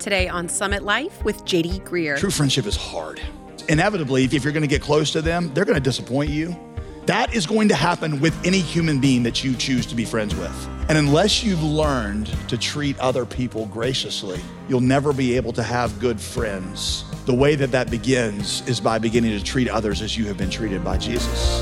Today 0.00 0.28
on 0.28 0.48
Summit 0.48 0.82
Life 0.82 1.22
with 1.24 1.44
JD 1.44 1.82
Greear. 1.82 2.18
True 2.18 2.30
friendship 2.30 2.64
is 2.64 2.74
hard. 2.74 3.20
Inevitably, 3.68 4.24
if 4.24 4.42
you're 4.42 4.52
going 4.52 4.62
to 4.62 4.66
get 4.66 4.80
close 4.80 5.10
to 5.12 5.20
them, 5.20 5.52
they're 5.52 5.66
going 5.66 5.76
to 5.76 5.80
disappoint 5.80 6.30
you. 6.30 6.58
That 7.04 7.34
is 7.34 7.46
going 7.46 7.68
to 7.68 7.74
happen 7.74 8.18
with 8.18 8.34
any 8.46 8.60
human 8.60 8.98
being 8.98 9.22
that 9.24 9.44
you 9.44 9.54
choose 9.54 9.84
to 9.86 9.94
be 9.94 10.06
friends 10.06 10.34
with. 10.34 10.68
And 10.88 10.96
unless 10.96 11.44
you've 11.44 11.62
learned 11.62 12.28
to 12.48 12.56
treat 12.56 12.98
other 12.98 13.26
people 13.26 13.66
graciously, 13.66 14.40
you'll 14.70 14.80
never 14.80 15.12
be 15.12 15.36
able 15.36 15.52
to 15.52 15.62
have 15.62 16.00
good 16.00 16.18
friends. 16.18 17.04
The 17.26 17.34
way 17.34 17.54
that 17.56 17.70
that 17.72 17.90
begins 17.90 18.66
is 18.66 18.80
by 18.80 18.98
beginning 18.98 19.38
to 19.38 19.44
treat 19.44 19.68
others 19.68 20.00
as 20.00 20.16
you 20.16 20.24
have 20.28 20.38
been 20.38 20.50
treated 20.50 20.82
by 20.82 20.96
Jesus. 20.96 21.60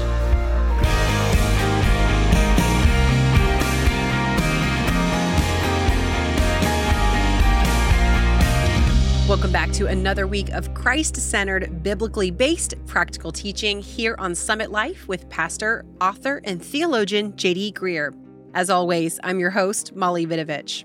Welcome 9.48 9.70
back 9.70 9.76
to 9.78 9.86
another 9.86 10.26
week 10.26 10.50
of 10.50 10.74
Christ 10.74 11.16
centered, 11.16 11.82
biblically 11.82 12.30
based 12.30 12.74
practical 12.84 13.32
teaching 13.32 13.80
here 13.80 14.14
on 14.18 14.34
Summit 14.34 14.70
Life 14.70 15.08
with 15.08 15.26
pastor, 15.30 15.86
author, 16.02 16.42
and 16.44 16.62
theologian 16.62 17.32
JD 17.32 17.72
Greear. 17.72 18.14
As 18.52 18.68
always, 18.68 19.18
I'm 19.24 19.40
your 19.40 19.48
host, 19.48 19.96
Molly 19.96 20.26
Vidovich. 20.26 20.84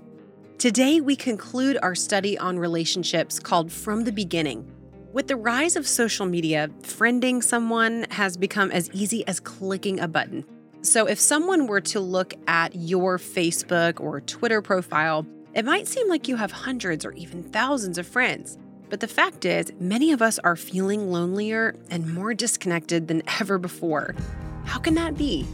Today, 0.59 1.01
we 1.01 1.17
conclude 1.17 1.77
our 1.83 1.93
study 1.93 2.37
on 2.37 2.57
relationships 2.57 3.37
called 3.37 3.69
From 3.69 4.05
the 4.05 4.13
Beginning. 4.13 4.65
With 5.11 5.27
the 5.27 5.35
rise 5.35 5.75
of 5.75 5.85
social 5.85 6.25
media, 6.25 6.69
friending 6.83 7.43
someone 7.43 8.05
has 8.11 8.37
become 8.37 8.71
as 8.71 8.89
easy 8.93 9.27
as 9.27 9.41
clicking 9.41 9.99
a 9.99 10.07
button. 10.07 10.45
So, 10.83 11.05
if 11.05 11.19
someone 11.19 11.67
were 11.67 11.81
to 11.81 11.99
look 11.99 12.33
at 12.47 12.73
your 12.75 13.17
Facebook 13.17 13.99
or 13.99 14.21
Twitter 14.21 14.61
profile, 14.61 15.25
it 15.53 15.65
might 15.65 15.87
seem 15.87 16.09
like 16.09 16.27
you 16.27 16.35
have 16.35 16.51
hundreds 16.51 17.05
or 17.05 17.11
even 17.11 17.43
thousands 17.43 17.99
of 17.99 18.07
friends, 18.07 18.57
but 18.89 18.99
the 18.99 19.07
fact 19.07 19.45
is, 19.45 19.71
many 19.79 20.11
of 20.11 20.21
us 20.21 20.39
are 20.39 20.55
feeling 20.55 21.11
lonelier 21.11 21.75
and 21.91 22.11
more 22.11 22.33
disconnected 22.33 23.07
than 23.07 23.21
ever 23.39 23.59
before. 23.59 24.15
How 24.65 24.79
can 24.79 24.95
that 24.95 25.15
be? 25.15 25.45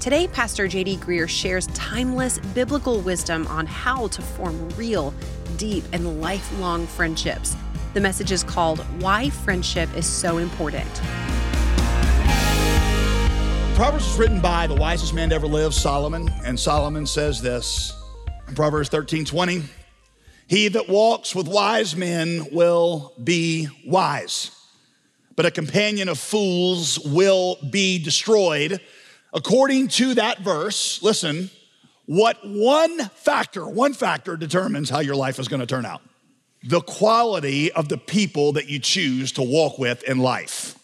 Today, 0.00 0.26
Pastor 0.26 0.66
JD 0.68 0.98
Greear 0.98 1.28
shares 1.28 1.66
timeless 1.68 2.38
biblical 2.54 3.00
wisdom 3.00 3.46
on 3.48 3.66
how 3.66 4.08
to 4.08 4.22
form 4.22 4.68
real, 4.70 5.12
deep, 5.58 5.84
and 5.92 6.20
lifelong 6.20 6.86
friendships. 6.86 7.54
The 7.92 8.00
message 8.00 8.32
is 8.32 8.42
called 8.42 8.80
Why 9.02 9.28
Friendship 9.28 9.94
is 9.94 10.06
So 10.06 10.38
Important. 10.38 10.90
Proverbs 13.74 14.06
was 14.06 14.18
written 14.18 14.40
by 14.40 14.66
the 14.66 14.74
wisest 14.74 15.12
man 15.12 15.28
to 15.28 15.34
ever 15.34 15.46
live, 15.46 15.74
Solomon, 15.74 16.30
and 16.44 16.58
Solomon 16.58 17.06
says 17.06 17.40
this 17.42 18.01
Proverbs 18.54 18.88
13 18.88 19.24
20. 19.24 19.62
He 20.46 20.68
that 20.68 20.88
walks 20.88 21.34
with 21.34 21.48
wise 21.48 21.96
men 21.96 22.48
will 22.52 23.14
be 23.22 23.68
wise, 23.86 24.50
but 25.34 25.46
a 25.46 25.50
companion 25.50 26.08
of 26.08 26.18
fools 26.18 26.98
will 26.98 27.56
be 27.70 27.98
destroyed. 27.98 28.80
According 29.32 29.88
to 29.88 30.14
that 30.14 30.40
verse, 30.40 31.02
listen, 31.02 31.50
what 32.06 32.38
one 32.44 32.98
factor, 33.14 33.66
one 33.66 33.94
factor 33.94 34.36
determines 34.36 34.90
how 34.90 35.00
your 35.00 35.16
life 35.16 35.38
is 35.38 35.48
going 35.48 35.60
to 35.60 35.66
turn 35.66 35.86
out 35.86 36.02
the 36.64 36.80
quality 36.80 37.72
of 37.72 37.88
the 37.88 37.98
people 37.98 38.52
that 38.52 38.68
you 38.68 38.78
choose 38.78 39.32
to 39.32 39.42
walk 39.42 39.78
with 39.78 40.02
in 40.04 40.18
life. 40.18 40.78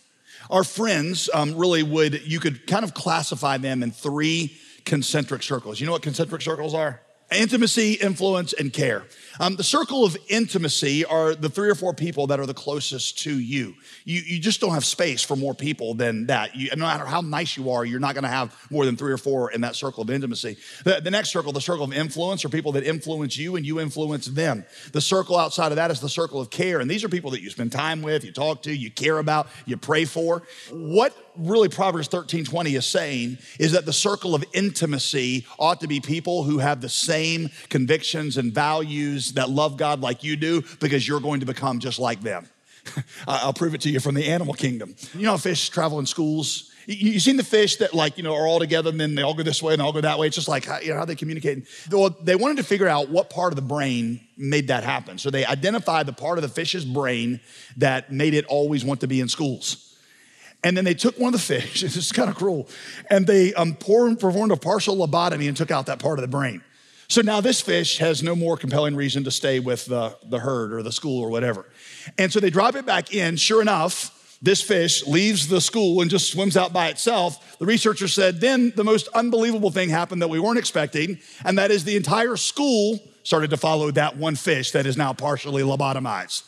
Our 0.50 0.64
friends 0.64 1.28
um, 1.33 1.56
really 1.56 1.83
would, 1.83 2.27
you 2.27 2.41
could 2.41 2.66
kind 2.66 2.84
of 2.84 2.94
classify 2.94 3.58
them 3.58 3.83
in 3.83 3.91
three 3.91 4.56
concentric 4.84 5.42
circles. 5.42 5.78
You 5.78 5.86
know 5.86 5.92
what 5.92 6.02
concentric 6.02 6.42
circles 6.42 6.74
are? 6.74 7.00
Intimacy, 7.31 7.93
influence, 7.93 8.55
and 8.55 8.73
care. 8.73 9.05
Um, 9.39 9.57
the 9.57 9.65
circle 9.65 10.03
of 10.05 10.17
intimacy 10.29 11.05
are 11.05 11.35
the 11.35 11.51
three 11.51 11.69
or 11.69 11.75
four 11.75 11.93
people 11.93 12.29
that 12.29 12.41
are 12.41 12.47
the 12.47 12.55
closest 12.55 13.19
to 13.20 13.39
you. 13.39 13.75
You, 14.07 14.23
you 14.23 14.41
just 14.41 14.62
don't 14.62 14.73
have 14.73 14.85
space 14.85 15.23
for 15.23 15.37
more 15.37 15.55
people 15.55 15.93
than 15.93 16.27
that. 16.27 16.57
You, 16.57 16.70
no 16.70 16.87
matter 16.87 17.05
how 17.05 17.20
nice 17.20 17.55
you 17.55 17.70
are, 17.70 17.85
you're 17.85 18.01
not 18.01 18.15
going 18.15 18.25
to 18.25 18.31
have 18.31 18.57
more 18.70 18.86
than 18.86 18.97
three 18.97 19.13
or 19.13 19.19
four 19.19 19.52
in 19.52 19.61
that 19.61 19.77
circle 19.77 20.02
of 20.02 20.08
intimacy. 20.08 20.57
The, 20.85 21.01
the 21.05 21.11
next 21.11 21.29
circle, 21.29 21.52
the 21.52 21.61
circle 21.61 21.85
of 21.85 21.92
influence, 21.92 22.47
are 22.47 22.48
people 22.48 22.73
that 22.73 22.85
influence 22.85 23.36
you 23.36 23.57
and 23.57 23.67
you 23.67 23.79
influence 23.79 24.25
them. 24.25 24.64
The 24.92 25.02
circle 25.02 25.36
outside 25.36 25.70
of 25.70 25.77
that 25.77 25.91
is 25.91 26.01
the 26.01 26.08
circle 26.08 26.41
of 26.41 26.48
care. 26.48 26.81
And 26.81 26.91
these 26.91 27.05
are 27.05 27.11
people 27.11 27.33
that 27.33 27.42
you 27.42 27.51
spend 27.51 27.73
time 27.73 28.01
with, 28.01 28.25
you 28.25 28.33
talk 28.33 28.63
to, 28.63 28.75
you 28.75 28.91
care 28.91 29.19
about, 29.19 29.48
you 29.67 29.77
pray 29.77 30.07
for. 30.07 30.42
What 30.70 31.14
really 31.36 31.69
Proverbs 31.69 32.08
13 32.08 32.45
20 32.45 32.75
is 32.75 32.86
saying 32.86 33.39
is 33.61 33.73
that 33.73 33.86
the 33.86 33.92
circle 33.92 34.35
of 34.35 34.45
intimacy 34.52 35.47
ought 35.58 35.81
to 35.81 35.86
be 35.86 36.01
people 36.01 36.42
who 36.42 36.58
have 36.58 36.81
the 36.81 36.89
same 36.89 37.17
convictions 37.68 38.36
and 38.36 38.52
values 38.52 39.33
that 39.33 39.51
love 39.51 39.77
God 39.77 40.01
like 40.01 40.24
you 40.24 40.36
do 40.36 40.62
because 40.80 41.06
you're 41.06 41.20
going 41.20 41.40
to 41.40 41.46
become 41.46 41.79
just 41.79 41.98
like 41.98 42.20
them. 42.23 42.46
I'll 43.29 43.52
prove 43.52 43.74
it 43.74 43.80
to 43.83 43.90
you 43.90 44.01
from 44.01 44.14
the 44.14 44.27
animal 44.27 44.55
kingdom. 44.55 44.95
You 45.14 45.27
know, 45.27 45.39
fish 45.39 45.68
travel 45.68 45.98
in 45.98 46.07
schools. 46.07 46.70
You, 46.86 47.14
have 47.14 47.23
seen 47.23 47.36
the 47.36 47.45
fish 47.45 47.77
that 47.77 47.92
like, 47.92 48.17
you 48.17 48.23
know, 48.23 48.34
are 48.34 48.46
all 48.46 48.58
together 48.58 48.89
and 48.89 48.98
then 48.98 49.14
they 49.14 49.23
all 49.23 49.34
go 49.34 49.42
this 49.42 49.62
way 49.62 49.74
and 49.74 49.80
they 49.80 49.84
all 49.84 49.92
go 49.92 50.01
that 50.01 50.18
way. 50.18 50.27
It's 50.27 50.36
just 50.36 50.48
like, 50.48 50.67
you 50.83 50.90
know, 50.90 50.96
how 50.96 51.05
they 51.05 51.14
communicate. 51.14 51.67
Well, 51.90 52.17
they 52.23 52.34
wanted 52.34 52.57
to 52.58 52.62
figure 52.62 52.89
out 52.89 53.11
what 53.11 53.28
part 53.28 53.52
of 53.52 53.57
the 53.57 53.62
brain 53.62 54.20
made 54.39 54.68
that 54.68 54.84
happen. 54.84 55.18
So 55.18 55.30
they 55.30 55.45
identified 55.45 56.07
the 56.07 56.14
part 56.14 56.39
of 56.39 56.42
the 56.42 56.48
fish's 56.48 56.84
brain 56.84 57.40
that 57.77 58.11
made 58.11 58.33
it 58.33 58.46
always 58.46 58.84
want 58.84 59.01
to 59.01 59.07
be 59.07 59.20
in 59.20 59.28
schools. 59.28 59.84
And 60.64 60.77
then 60.77 60.84
they 60.84 60.95
took 60.95 61.18
one 61.18 61.34
of 61.34 61.40
the 61.40 61.46
fish, 61.46 61.80
this 61.83 61.96
is 61.96 62.11
kind 62.12 62.30
of 62.30 62.36
cruel, 62.36 62.68
and 63.11 63.27
they 63.27 63.55
um, 63.55 63.74
performed 63.74 64.52
a 64.52 64.57
partial 64.57 64.96
lobotomy 64.96 65.46
and 65.46 65.57
took 65.57 65.70
out 65.70 65.86
that 65.86 65.98
part 65.98 66.18
of 66.18 66.23
the 66.23 66.28
brain. 66.28 66.62
So 67.08 67.23
now 67.23 67.41
this 67.41 67.63
fish 67.63 67.98
has 67.98 68.23
no 68.23 68.36
more 68.36 68.58
compelling 68.58 68.95
reason 68.95 69.24
to 69.24 69.30
stay 69.30 69.61
with 69.61 69.86
the, 69.86 70.14
the 70.27 70.39
herd 70.39 70.74
or 70.74 70.83
the 70.83 70.92
school 70.92 71.23
or 71.23 71.30
whatever. 71.30 71.64
And 72.19 72.30
so 72.30 72.39
they 72.39 72.51
drop 72.51 72.74
it 72.74 72.85
back 72.85 73.14
in. 73.14 73.36
Sure 73.36 73.63
enough, 73.63 74.39
this 74.42 74.61
fish 74.61 75.07
leaves 75.07 75.48
the 75.48 75.61
school 75.63 76.02
and 76.02 76.11
just 76.11 76.30
swims 76.30 76.55
out 76.55 76.74
by 76.74 76.89
itself. 76.89 77.58
The 77.58 77.64
researcher 77.64 78.08
said, 78.08 78.42
then 78.42 78.74
the 78.77 78.85
most 78.85 79.08
unbelievable 79.14 79.70
thing 79.70 79.89
happened 79.89 80.20
that 80.20 80.29
we 80.29 80.39
weren't 80.39 80.58
expecting, 80.58 81.19
and 81.45 81.57
that 81.57 81.70
is 81.70 81.85
the 81.85 81.96
entire 81.96 82.36
school 82.36 83.01
started 83.23 83.51
to 83.51 83.57
follow 83.57 83.90
that 83.90 84.19
one 84.19 84.36
fish 84.36 84.73
that 84.73 84.85
is 84.85 84.98
now 84.98 85.14
partially 85.14 85.63
lobotomized. 85.63 86.42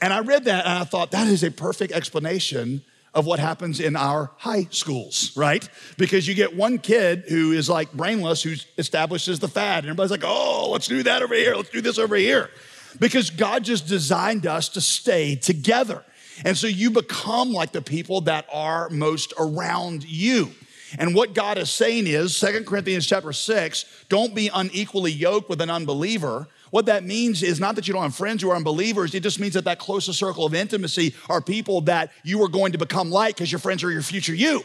And 0.00 0.12
I 0.12 0.20
read 0.20 0.46
that 0.46 0.64
and 0.64 0.78
I 0.78 0.84
thought, 0.84 1.10
that 1.10 1.28
is 1.28 1.44
a 1.44 1.50
perfect 1.50 1.92
explanation 1.92 2.82
of 3.14 3.26
what 3.26 3.38
happens 3.38 3.78
in 3.78 3.94
our 3.94 4.30
high 4.38 4.66
schools, 4.70 5.36
right? 5.36 5.68
Because 5.98 6.26
you 6.26 6.34
get 6.34 6.56
one 6.56 6.78
kid 6.78 7.24
who 7.28 7.52
is 7.52 7.68
like 7.68 7.92
brainless, 7.92 8.42
who 8.42 8.54
establishes 8.78 9.38
the 9.38 9.48
fad, 9.48 9.84
and 9.84 9.88
everybody's 9.88 10.10
like, 10.10 10.24
oh, 10.24 10.70
let's 10.72 10.86
do 10.86 11.02
that 11.02 11.22
over 11.22 11.34
here, 11.34 11.54
let's 11.54 11.70
do 11.70 11.80
this 11.80 11.98
over 11.98 12.16
here. 12.16 12.50
Because 12.98 13.30
God 13.30 13.64
just 13.64 13.86
designed 13.86 14.46
us 14.46 14.70
to 14.70 14.80
stay 14.80 15.36
together. 15.36 16.04
And 16.44 16.56
so 16.56 16.66
you 16.66 16.90
become 16.90 17.52
like 17.52 17.72
the 17.72 17.82
people 17.82 18.22
that 18.22 18.46
are 18.52 18.88
most 18.90 19.34
around 19.38 20.04
you. 20.04 20.50
And 20.98 21.14
what 21.14 21.34
God 21.34 21.56
is 21.56 21.70
saying 21.70 22.06
is, 22.06 22.36
Second 22.36 22.66
Corinthians 22.66 23.06
chapter 23.06 23.32
6, 23.32 24.04
don't 24.08 24.34
be 24.34 24.50
unequally 24.52 25.12
yoked 25.12 25.48
with 25.48 25.60
an 25.60 25.70
unbeliever. 25.70 26.48
What 26.72 26.86
that 26.86 27.04
means 27.04 27.42
is 27.42 27.60
not 27.60 27.76
that 27.76 27.86
you 27.86 27.92
don't 27.92 28.02
have 28.02 28.14
friends 28.14 28.42
who 28.42 28.50
are 28.50 28.56
unbelievers. 28.56 29.14
It 29.14 29.22
just 29.22 29.38
means 29.38 29.52
that 29.52 29.64
that 29.64 29.78
closest 29.78 30.18
circle 30.18 30.46
of 30.46 30.54
intimacy 30.54 31.14
are 31.28 31.42
people 31.42 31.82
that 31.82 32.10
you 32.24 32.42
are 32.42 32.48
going 32.48 32.72
to 32.72 32.78
become 32.78 33.10
like 33.10 33.36
because 33.36 33.52
your 33.52 33.58
friends 33.58 33.84
are 33.84 33.90
your 33.90 34.00
future 34.00 34.34
you. 34.34 34.62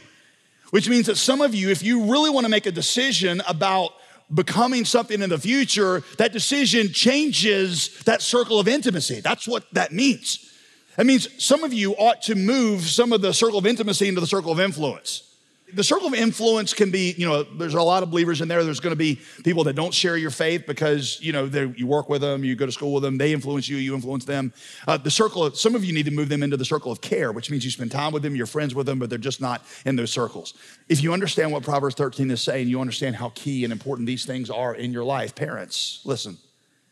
Which 0.69 0.87
means 0.87 1.07
that 1.07 1.17
some 1.17 1.41
of 1.41 1.53
you, 1.53 1.69
if 1.69 1.83
you 1.83 2.09
really 2.09 2.29
want 2.29 2.45
to 2.45 2.49
make 2.49 2.65
a 2.65 2.71
decision 2.71 3.41
about 3.45 3.91
becoming 4.33 4.85
something 4.85 5.21
in 5.21 5.29
the 5.29 5.37
future, 5.37 6.01
that 6.17 6.31
decision 6.31 6.93
changes 6.93 8.01
that 8.05 8.21
circle 8.21 8.57
of 8.57 8.69
intimacy. 8.69 9.19
That's 9.19 9.45
what 9.45 9.65
that 9.73 9.91
means. 9.91 10.49
That 10.95 11.05
means 11.05 11.27
some 11.43 11.65
of 11.65 11.73
you 11.73 11.91
ought 11.97 12.21
to 12.23 12.35
move 12.35 12.83
some 12.83 13.11
of 13.11 13.19
the 13.19 13.33
circle 13.33 13.59
of 13.59 13.65
intimacy 13.65 14.07
into 14.07 14.21
the 14.21 14.27
circle 14.27 14.53
of 14.53 14.61
influence. 14.61 15.26
The 15.73 15.83
circle 15.83 16.07
of 16.07 16.13
influence 16.13 16.73
can 16.73 16.91
be, 16.91 17.13
you 17.17 17.27
know, 17.27 17.43
there's 17.43 17.73
a 17.73 17.81
lot 17.81 18.01
of 18.01 18.09
believers 18.09 18.39
in 18.39 18.47
there. 18.47 18.63
There's 18.63 18.79
going 18.79 18.93
to 18.93 18.97
be 18.97 19.19
people 19.43 19.65
that 19.65 19.73
don't 19.73 19.93
share 19.93 20.15
your 20.15 20.31
faith 20.31 20.63
because, 20.65 21.19
you 21.21 21.33
know, 21.33 21.45
you 21.45 21.85
work 21.85 22.07
with 22.07 22.21
them, 22.21 22.45
you 22.45 22.55
go 22.55 22.65
to 22.65 22.71
school 22.71 22.93
with 22.93 23.03
them, 23.03 23.17
they 23.17 23.33
influence 23.33 23.67
you, 23.67 23.75
you 23.75 23.93
influence 23.93 24.23
them. 24.23 24.53
Uh, 24.87 24.95
the 24.95 25.11
circle, 25.11 25.43
of, 25.43 25.57
some 25.57 25.75
of 25.75 25.83
you 25.83 25.91
need 25.93 26.05
to 26.05 26.11
move 26.11 26.29
them 26.29 26.41
into 26.41 26.55
the 26.55 26.63
circle 26.63 26.89
of 26.89 27.01
care, 27.01 27.33
which 27.33 27.51
means 27.51 27.65
you 27.65 27.71
spend 27.71 27.91
time 27.91 28.13
with 28.13 28.23
them, 28.23 28.33
you're 28.33 28.45
friends 28.45 28.75
with 28.75 28.85
them, 28.85 28.97
but 28.97 29.09
they're 29.09 29.17
just 29.17 29.41
not 29.41 29.61
in 29.85 29.97
those 29.97 30.11
circles. 30.11 30.53
If 30.87 31.03
you 31.03 31.11
understand 31.11 31.51
what 31.51 31.63
Proverbs 31.63 31.95
13 31.95 32.31
is 32.31 32.41
saying, 32.41 32.69
you 32.69 32.79
understand 32.79 33.17
how 33.17 33.33
key 33.35 33.65
and 33.65 33.73
important 33.73 34.07
these 34.07 34.25
things 34.25 34.49
are 34.49 34.73
in 34.73 34.93
your 34.93 35.03
life. 35.03 35.35
Parents, 35.35 36.01
listen 36.05 36.37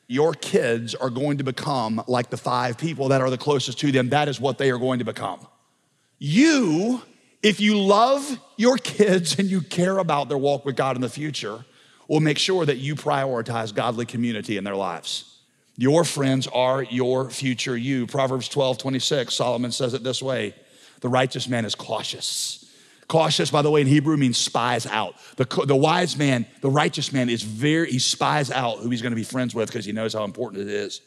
your 0.08 0.34
kids 0.34 0.94
are 0.94 1.10
going 1.10 1.40
to 1.40 1.44
become 1.44 2.04
like 2.08 2.30
the 2.30 2.38
five 2.38 2.78
people 2.78 3.08
that 3.10 3.22
are 3.22 3.30
the 3.30 3.38
closest 3.38 3.80
to 3.80 3.92
them. 3.92 4.10
That 4.10 4.28
is 4.28 4.40
what 4.40 4.58
they 4.58 4.70
are 4.70 4.78
going 4.78 5.00
to 5.00 5.06
become. 5.06 5.48
You 6.20 7.02
if 7.46 7.60
you 7.60 7.80
love 7.80 8.40
your 8.58 8.76
kids 8.80 9.38
and 9.38 9.52
you 9.52 9.62
care 9.62 10.00
about 10.00 10.30
their 10.30 10.38
walk 10.38 10.66
with 10.66 10.76
God 10.76 10.96
in 10.96 11.02
the 11.04 11.10
future, 11.10 11.64
will 12.08 12.20
make 12.20 12.40
sure 12.40 12.66
that 12.66 12.78
you 12.78 12.96
prioritize 12.96 13.74
godly 13.74 14.08
community 14.08 14.58
in 14.58 14.64
their 14.64 14.76
lives. 14.76 15.38
Your 15.78 16.04
friends 16.04 16.48
are 16.48 16.82
your 16.82 17.30
future 17.30 17.78
you. 17.78 18.08
Proverbs 18.08 18.50
12, 18.50 18.80
26, 18.80 19.32
Solomon 19.32 19.72
says 19.72 19.94
it 19.94 20.02
this 20.02 20.24
way 20.24 20.56
The 21.02 21.10
righteous 21.10 21.48
man 21.48 21.66
is 21.66 21.76
cautious. 21.76 22.64
Cautious, 23.08 23.52
by 23.52 23.62
the 23.62 23.70
way, 23.70 23.82
in 23.82 23.88
Hebrew 23.88 24.18
means 24.18 24.40
spies 24.40 24.88
out. 24.88 25.14
The, 25.36 25.46
the 25.68 25.76
wise 25.76 26.18
man, 26.18 26.48
the 26.62 26.72
righteous 26.72 27.14
man 27.14 27.30
is 27.30 27.44
very, 27.44 27.92
he 27.92 28.00
spies 28.00 28.50
out 28.50 28.80
who 28.80 28.90
he's 28.90 29.04
to 29.04 29.16
be 29.16 29.24
friends 29.24 29.54
with 29.54 29.70
because 29.70 29.86
he 29.86 29.92
knows 29.92 30.14
how 30.16 30.24
important 30.24 30.64
it 30.64 30.70
is. 30.70 31.02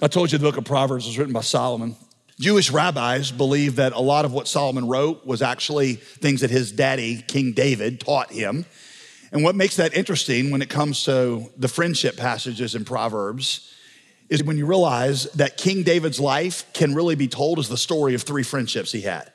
I 0.00 0.06
told 0.06 0.30
you 0.30 0.38
the 0.38 0.44
book 0.44 0.56
of 0.56 0.64
Proverbs 0.64 1.06
was 1.06 1.18
written 1.18 1.32
by 1.32 1.40
Solomon. 1.40 1.96
Jewish 2.40 2.70
rabbis 2.70 3.30
believe 3.30 3.76
that 3.76 3.92
a 3.92 4.00
lot 4.00 4.24
of 4.24 4.32
what 4.32 4.48
Solomon 4.48 4.88
wrote 4.88 5.26
was 5.26 5.42
actually 5.42 5.94
things 5.94 6.40
that 6.40 6.50
his 6.50 6.72
daddy, 6.72 7.22
King 7.22 7.52
David, 7.52 8.00
taught 8.00 8.32
him. 8.32 8.64
And 9.32 9.42
what 9.42 9.54
makes 9.54 9.76
that 9.76 9.94
interesting 9.94 10.50
when 10.50 10.62
it 10.62 10.68
comes 10.68 11.04
to 11.04 11.50
the 11.56 11.68
friendship 11.68 12.16
passages 12.16 12.74
in 12.74 12.84
Proverbs 12.84 13.74
is 14.28 14.42
when 14.42 14.56
you 14.56 14.66
realize 14.66 15.24
that 15.32 15.56
King 15.56 15.82
David's 15.82 16.18
life 16.18 16.70
can 16.72 16.94
really 16.94 17.14
be 17.14 17.28
told 17.28 17.58
as 17.58 17.68
the 17.68 17.76
story 17.76 18.14
of 18.14 18.22
three 18.22 18.42
friendships 18.42 18.92
he 18.92 19.02
had. 19.02 19.30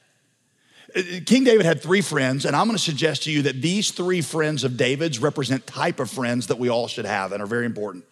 King 1.25 1.43
David 1.43 1.65
had 1.65 1.81
three 1.81 2.01
friends, 2.01 2.45
and 2.45 2.55
I'm 2.55 2.65
going 2.65 2.77
to 2.77 2.83
suggest 2.83 3.23
to 3.23 3.31
you 3.31 3.43
that 3.43 3.61
these 3.61 3.91
three 3.91 4.21
friends 4.21 4.63
of 4.63 4.77
David's 4.77 5.19
represent 5.19 5.67
type 5.67 5.99
of 5.99 6.09
friends 6.09 6.47
that 6.47 6.57
we 6.57 6.69
all 6.69 6.87
should 6.87 7.05
have 7.05 7.31
and 7.31 7.43
are 7.43 7.47
very 7.47 7.65
important. 7.65 8.05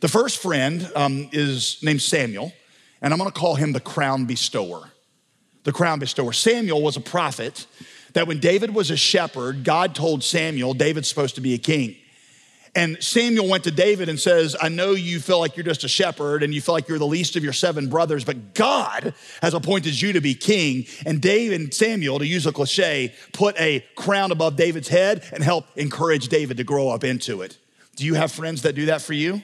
The 0.00 0.08
first 0.08 0.42
friend 0.42 0.90
um, 0.94 1.28
is 1.32 1.78
named 1.82 2.02
Samuel, 2.02 2.52
and 3.00 3.12
I'm 3.12 3.18
to 3.18 3.30
call 3.30 3.54
him 3.54 3.72
the 3.72 3.80
crown 3.80 4.24
bestower. 4.24 4.90
The 5.64 5.72
crown 5.72 5.98
bestower. 5.98 6.32
Samuel 6.32 6.82
was 6.82 6.96
a 6.96 7.00
prophet 7.00 7.66
that 8.14 8.26
when 8.26 8.38
David 8.40 8.74
was 8.74 8.90
a 8.90 8.96
shepherd, 8.96 9.64
God 9.64 9.94
told 9.94 10.24
Samuel 10.24 10.74
David's 10.74 11.08
supposed 11.08 11.34
to 11.34 11.40
be 11.40 11.54
a 11.54 11.58
king. 11.58 11.96
And 12.74 13.02
Samuel 13.02 13.48
went 13.48 13.64
to 13.64 13.70
David 13.70 14.08
and 14.08 14.20
says, 14.20 14.54
I 14.60 14.68
know 14.68 14.92
you 14.92 15.20
feel 15.20 15.38
like 15.40 15.56
you're 15.56 15.64
just 15.64 15.84
a 15.84 15.88
shepherd 15.88 16.42
and 16.42 16.54
you 16.54 16.60
feel 16.60 16.74
like 16.74 16.88
you're 16.88 16.98
the 16.98 17.06
least 17.06 17.34
of 17.34 17.42
your 17.42 17.52
seven 17.52 17.88
brothers, 17.88 18.24
but 18.24 18.54
God 18.54 19.14
has 19.42 19.54
appointed 19.54 20.00
you 20.00 20.12
to 20.12 20.20
be 20.20 20.34
king. 20.34 20.86
And 21.06 21.20
David 21.20 21.60
and 21.60 21.74
Samuel, 21.74 22.18
to 22.18 22.26
use 22.26 22.46
a 22.46 22.52
cliche, 22.52 23.14
put 23.32 23.58
a 23.58 23.84
crown 23.96 24.32
above 24.32 24.56
David's 24.56 24.88
head 24.88 25.24
and 25.32 25.42
help 25.42 25.66
encourage 25.76 26.28
David 26.28 26.58
to 26.58 26.64
grow 26.64 26.88
up 26.88 27.04
into 27.04 27.42
it. 27.42 27.58
Do 27.96 28.04
you 28.04 28.14
have 28.14 28.30
friends 28.30 28.62
that 28.62 28.74
do 28.74 28.86
that 28.86 29.02
for 29.02 29.12
you? 29.12 29.42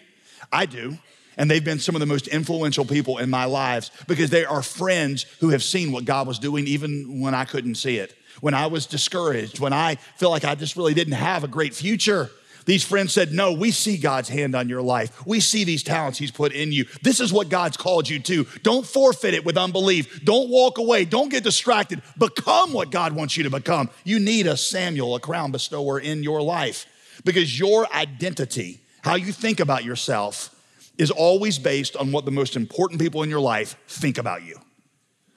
I 0.53 0.67
do. 0.67 0.99
And 1.37 1.51
they've 1.51 1.65
been 1.65 1.79
some 1.79 1.95
of 1.95 2.01
the 2.01 2.07
most 2.07 2.29
influential 2.29 2.85
people 2.85 3.19
in 3.19 3.31
my 3.31 3.45
lives 3.45 3.91
because 4.07 4.31
they 4.31 4.45
are 4.45 4.63
friends 4.63 5.25
who 5.41 5.51
have 5.51 5.63
seen 5.63 5.93
what 5.93 6.05
God 6.05 6.27
was 6.27 6.39
doing 6.39 6.67
even 6.67 7.21
when 7.21 7.35
I 7.35 7.45
couldn't 7.45 7.77
see 7.77 7.99
it. 7.99 8.15
When 8.41 8.55
I 8.55 8.67
was 8.67 8.87
discouraged, 8.87 9.61
when 9.61 9.73
I 9.73 9.97
feel 10.17 10.31
like 10.31 10.45
I 10.45 10.55
just 10.55 10.77
really 10.77 10.95
didn't 10.95 11.15
have 11.15 11.45
a 11.45 11.49
great 11.49 11.75
future. 11.75 12.31
These 12.67 12.85
friends 12.85 13.13
said, 13.13 13.33
No, 13.33 13.53
we 13.53 13.71
see 13.71 13.97
God's 13.97 14.29
hand 14.29 14.55
on 14.55 14.69
your 14.69 14.83
life. 14.83 15.27
We 15.27 15.41
see 15.41 15.65
these 15.65 15.83
talents 15.83 16.19
He's 16.19 16.31
put 16.31 16.53
in 16.53 16.73
you. 16.73 16.87
This 17.03 17.21
is 17.21 17.33
what 17.33 17.49
God's 17.49 17.77
called 17.77 18.09
you 18.09 18.19
to. 18.21 18.47
Don't 18.63 18.87
forfeit 18.87 19.35
it 19.35 19.45
with 19.45 19.57
unbelief. 19.57 20.25
Don't 20.25 20.51
walk 20.51 20.79
away. 20.79 21.05
Don't 21.05 21.29
get 21.29 21.45
distracted. 21.45 22.03
Become 22.19 22.73
what 22.73 22.91
God 22.91 23.13
wants 23.13 23.37
you 23.37 23.45
to 23.45 23.51
become. 23.51 23.91
You 24.03 24.19
need 24.19 24.47
a 24.47 24.57
Samuel, 24.57 25.15
a 25.15 25.21
crown 25.21 25.53
bestower 25.53 25.99
in 25.99 26.23
your 26.23 26.43
life 26.43 26.87
because 27.25 27.59
your 27.59 27.93
identity, 27.95 28.81
how 29.03 29.15
you 29.15 29.33
think 29.33 29.61
about 29.61 29.85
yourself, 29.85 30.54
is 30.99 31.11
always 31.11 31.59
based 31.59 31.97
on 31.97 32.13
what 32.13 32.25
the 32.25 32.31
most 32.31 32.57
important 32.57 33.01
people 33.01 33.23
in 33.23 33.31
your 33.31 33.41
life 33.41 33.77
think 33.89 34.19
about 34.19 34.43
you. 34.43 34.59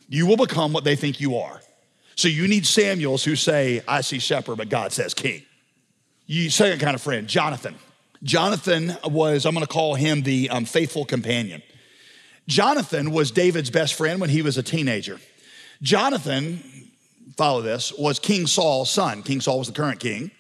You 0.07 0.25
will 0.25 0.37
become 0.37 0.73
what 0.73 0.83
they 0.83 0.95
think 0.95 1.19
you 1.19 1.37
are. 1.37 1.61
So 2.15 2.27
you 2.27 2.47
need 2.47 2.65
Samuels 2.65 3.23
who 3.23 3.35
say, 3.35 3.81
I 3.87 4.01
see 4.01 4.19
shepherd, 4.19 4.57
but 4.57 4.69
God 4.69 4.91
says 4.91 5.13
king. 5.13 5.43
You 6.25 6.49
second 6.49 6.79
kind 6.79 6.95
of 6.95 7.01
friend, 7.01 7.27
Jonathan. 7.27 7.75
Jonathan 8.23 8.97
was, 9.05 9.45
I'm 9.45 9.53
gonna 9.53 9.67
call 9.67 9.95
him 9.95 10.23
the 10.23 10.49
um, 10.49 10.65
faithful 10.65 11.05
companion. 11.05 11.61
Jonathan 12.47 13.11
was 13.11 13.31
David's 13.31 13.69
best 13.69 13.93
friend 13.93 14.19
when 14.21 14.29
he 14.29 14.41
was 14.41 14.57
a 14.57 14.63
teenager. 14.63 15.19
Jonathan, 15.81 16.63
follow 17.35 17.61
this, 17.61 17.93
was 17.93 18.19
King 18.19 18.47
Saul's 18.47 18.89
son. 18.89 19.21
King 19.21 19.41
Saul 19.41 19.59
was 19.59 19.67
the 19.67 19.73
current 19.73 19.99
king. 19.99 20.31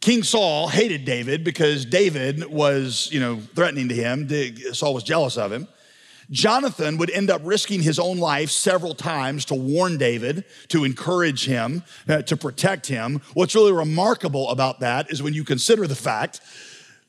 King 0.00 0.22
Saul 0.22 0.68
hated 0.68 1.04
David 1.04 1.44
because 1.44 1.84
David 1.84 2.46
was, 2.46 3.10
you 3.12 3.20
know, 3.20 3.36
threatening 3.54 3.88
to 3.90 3.94
him. 3.94 4.28
Saul 4.72 4.94
was 4.94 5.04
jealous 5.04 5.36
of 5.36 5.52
him. 5.52 5.68
Jonathan 6.30 6.96
would 6.96 7.10
end 7.10 7.28
up 7.28 7.42
risking 7.44 7.82
his 7.82 7.98
own 7.98 8.18
life 8.18 8.50
several 8.50 8.94
times 8.94 9.44
to 9.46 9.54
warn 9.54 9.98
David, 9.98 10.44
to 10.68 10.84
encourage 10.84 11.44
him, 11.44 11.82
uh, 12.08 12.22
to 12.22 12.36
protect 12.36 12.86
him. 12.86 13.20
What's 13.34 13.54
really 13.54 13.72
remarkable 13.72 14.48
about 14.48 14.80
that 14.80 15.10
is 15.10 15.22
when 15.22 15.34
you 15.34 15.44
consider 15.44 15.86
the 15.86 15.96
fact 15.96 16.40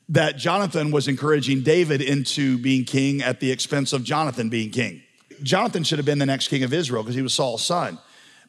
that 0.08 0.36
Jonathan 0.36 0.90
was 0.90 1.08
encouraging 1.08 1.62
David 1.62 2.02
into 2.02 2.58
being 2.58 2.84
king 2.84 3.22
at 3.22 3.40
the 3.40 3.50
expense 3.52 3.92
of 3.92 4.02
Jonathan 4.02 4.48
being 4.48 4.70
king. 4.70 5.02
Jonathan 5.42 5.84
should 5.84 5.98
have 5.98 6.06
been 6.06 6.18
the 6.18 6.26
next 6.26 6.48
king 6.48 6.64
of 6.64 6.72
Israel 6.74 7.02
because 7.02 7.14
he 7.14 7.22
was 7.22 7.32
Saul's 7.32 7.64
son. 7.64 7.98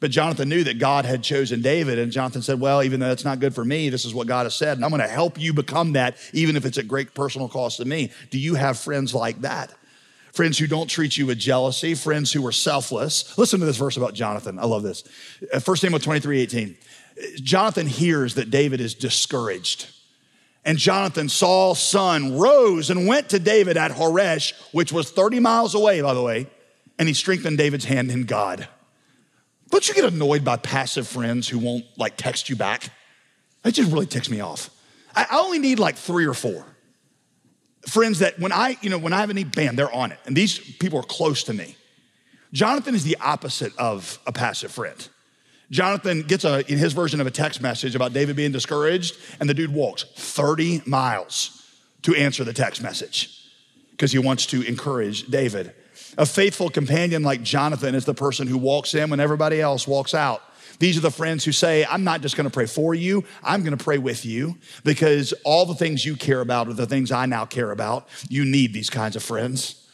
But 0.04 0.12
Jonathan 0.12 0.50
knew 0.50 0.66
that 0.66 0.80
God 0.80 1.06
had 1.06 1.24
chosen 1.24 1.62
David, 1.62 1.98
and 1.98 2.12
Jonathan 2.12 2.42
said, 2.42 2.60
Well, 2.60 2.84
even 2.84 3.00
though 3.00 3.08
that's 3.08 3.24
not 3.24 3.40
good 3.40 3.56
for 3.56 3.64
me, 3.64 3.88
this 3.88 4.04
is 4.04 4.14
what 4.14 4.28
God 4.28 4.44
has 4.46 4.54
said, 4.54 4.78
and 4.78 4.84
I'm 4.84 4.92
gonna 4.92 5.08
help 5.08 5.40
you 5.40 5.54
become 5.54 5.94
that, 5.94 6.18
even 6.34 6.58
if 6.58 6.66
it's 6.66 6.78
at 6.78 6.90
great 6.90 7.14
personal 7.14 7.48
cost 7.48 7.78
to 7.78 7.86
me. 7.86 8.12
Do 8.30 8.38
you 8.38 8.56
have 8.56 8.78
friends 8.78 9.16
like 9.16 9.40
that? 9.44 9.74
friends 10.34 10.58
who 10.58 10.68
don't 10.68 10.90
treat 10.90 11.16
you 11.16 11.28
with 11.28 11.38
jealousy, 11.38 11.96
friends 11.96 12.34
who 12.34 12.46
are 12.46 12.52
selfless. 12.52 13.38
Listen 13.38 13.62
to 13.62 13.66
this 13.66 13.78
verse 13.78 13.96
about 13.96 14.14
Jonathan. 14.14 14.60
I 14.60 14.66
love 14.66 14.84
this. 14.84 15.06
1 15.40 15.62
uh, 15.66 15.76
Samuel 15.76 16.00
23 16.02 16.42
18. 16.42 16.78
Jonathan 17.36 17.88
hears 17.88 18.36
that 18.36 18.50
David 18.50 18.82
is 18.82 18.94
discouraged. 18.96 19.88
And 20.66 20.78
Jonathan, 20.78 21.30
Saul's 21.30 21.80
son, 21.80 22.38
rose 22.38 22.90
and 22.90 23.08
went 23.08 23.30
to 23.30 23.40
David 23.40 23.78
at 23.78 23.92
Horesh, 23.92 24.52
which 24.74 24.92
was 24.92 25.12
30 25.12 25.40
miles 25.40 25.76
away, 25.76 26.02
by 26.02 26.14
the 26.14 26.22
way, 26.22 26.48
and 27.00 27.08
he 27.08 27.14
strengthened 27.14 27.58
David's 27.58 27.86
hand 27.86 28.12
in 28.12 28.26
God. 28.26 28.68
Don't 29.74 29.88
you 29.88 29.96
get 29.96 30.06
annoyed 30.06 30.46
by 30.46 30.58
passive 30.58 31.08
friends 31.08 31.50
who 31.50 31.58
won't 31.58 31.86
like 31.98 32.16
text 32.16 32.48
you 32.48 32.56
back? 32.56 32.92
That 33.64 33.72
just 33.72 33.92
really 33.92 34.06
ticks 34.06 34.30
me 34.30 34.40
off. 34.40 34.70
I 35.16 35.26
only 35.32 35.58
need 35.58 35.80
like 35.80 35.96
three 35.96 36.28
or 36.28 36.36
four 36.36 36.64
friends 37.88 38.20
that 38.20 38.38
when 38.38 38.52
I, 38.52 38.78
you 38.82 38.92
know, 38.92 39.00
when 39.00 39.14
I 39.14 39.22
have 39.22 39.32
any 39.32 39.44
bam, 39.44 39.76
they're 39.76 39.92
on 39.92 40.12
it. 40.12 40.20
And 40.28 40.38
these 40.38 40.60
people 40.60 41.00
are 41.00 41.04
close 41.04 41.42
to 41.46 41.54
me. 41.54 41.76
Jonathan 42.52 42.94
is 42.94 43.04
the 43.04 43.18
opposite 43.20 43.76
of 43.80 44.20
a 44.28 44.32
passive 44.32 44.72
friend. 44.72 45.10
Jonathan 45.72 46.22
gets 46.22 46.46
a, 46.46 46.60
in 46.72 46.78
his 46.78 46.94
version 46.94 47.20
of 47.20 47.26
a 47.26 47.32
text 47.32 47.60
message 47.60 47.96
about 47.96 48.14
David 48.14 48.36
being 48.36 48.52
discouraged, 48.52 49.18
and 49.40 49.50
the 49.50 49.56
dude 49.56 49.74
walks 49.74 50.04
30 50.04 50.84
miles 50.86 51.68
to 52.04 52.14
answer 52.14 52.44
the 52.44 52.54
text 52.54 52.84
message 52.84 53.50
because 53.90 54.12
he 54.12 54.20
wants 54.20 54.46
to 54.46 54.62
encourage 54.68 55.26
David. 55.32 55.74
A 56.18 56.26
faithful 56.26 56.70
companion 56.70 57.24
like 57.24 57.42
Jonathan 57.42 57.96
is 57.96 58.06
the 58.06 58.14
person 58.14 58.48
who 58.48 58.58
walks 58.58 58.94
in 58.94 59.10
when 59.10 59.20
everybody 59.20 59.62
else 59.62 59.88
walks 59.88 60.14
out. 60.14 60.42
These 60.80 60.98
are 60.98 61.02
the 61.02 61.12
friends 61.12 61.46
who 61.46 61.52
say, 61.52 61.86
I'm 61.86 62.04
not 62.04 62.22
just 62.22 62.36
gonna 62.36 62.50
pray 62.50 62.66
for 62.66 62.94
you, 62.94 63.24
I'm 63.44 63.64
gonna 63.64 63.78
pray 63.78 63.98
with 63.98 64.26
you 64.26 64.58
because 64.84 65.34
all 65.44 65.66
the 65.66 65.76
things 65.76 66.06
you 66.06 66.16
care 66.16 66.42
about 66.42 66.68
are 66.68 66.74
the 66.74 66.86
things 66.86 67.12
I 67.12 67.26
now 67.26 67.46
care 67.46 67.72
about. 67.72 68.08
You 68.30 68.46
need 68.46 68.74
these 68.74 68.90
kinds 68.90 69.16
of 69.16 69.24
friends. 69.24 69.88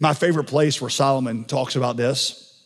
My 0.00 0.14
favorite 0.14 0.44
place 0.44 0.80
where 0.80 0.90
Solomon 0.90 1.44
talks 1.44 1.76
about 1.76 1.96
this 1.96 2.58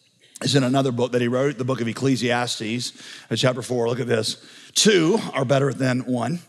is 0.43 0.55
in 0.55 0.63
another 0.63 0.93
book 0.93 1.13
that 1.13 1.21
he 1.21 1.29
wrote, 1.29 1.59
the 1.59 1.65
book 1.65 1.81
of 1.81 1.89
Ecclesiastes, 1.89 2.93
uh, 3.31 3.37
chapter 3.37 3.63
four. 3.63 3.89
Look 3.89 4.01
at 4.01 4.07
this. 4.07 4.45
Two 4.75 5.19
are 5.33 5.45
better 5.45 5.73
than 5.73 6.01
one. 6.01 6.41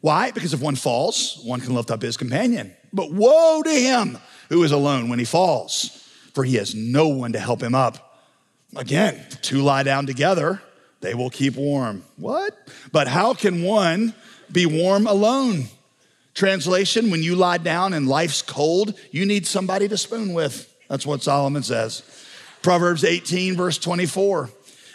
Why? 0.00 0.30
Because 0.30 0.54
if 0.54 0.62
one 0.62 0.76
falls, 0.76 1.40
one 1.44 1.60
can 1.60 1.74
lift 1.74 1.90
up 1.90 2.00
his 2.00 2.16
companion. 2.16 2.74
But 2.92 3.12
woe 3.12 3.62
to 3.62 3.70
him 3.70 4.18
who 4.48 4.62
is 4.62 4.72
alone 4.72 5.08
when 5.08 5.18
he 5.18 5.24
falls, 5.24 5.99
for 6.34 6.44
he 6.44 6.56
has 6.56 6.74
no 6.74 7.08
one 7.08 7.32
to 7.32 7.38
help 7.38 7.62
him 7.62 7.74
up. 7.74 8.18
Again, 8.76 9.20
two 9.42 9.62
lie 9.62 9.82
down 9.82 10.06
together, 10.06 10.62
they 11.00 11.14
will 11.14 11.30
keep 11.30 11.56
warm. 11.56 12.04
What? 12.16 12.56
But 12.92 13.08
how 13.08 13.34
can 13.34 13.62
one 13.62 14.14
be 14.50 14.66
warm 14.66 15.06
alone? 15.06 15.64
Translation, 16.34 17.10
when 17.10 17.22
you 17.22 17.34
lie 17.34 17.58
down 17.58 17.92
and 17.92 18.08
life's 18.08 18.42
cold, 18.42 18.98
you 19.10 19.26
need 19.26 19.46
somebody 19.46 19.88
to 19.88 19.96
spoon 19.96 20.32
with. 20.32 20.72
That's 20.88 21.06
what 21.06 21.22
Solomon 21.22 21.62
says. 21.62 22.02
Proverbs 22.62 23.04
18, 23.04 23.56
verse 23.56 23.78
24. 23.78 24.50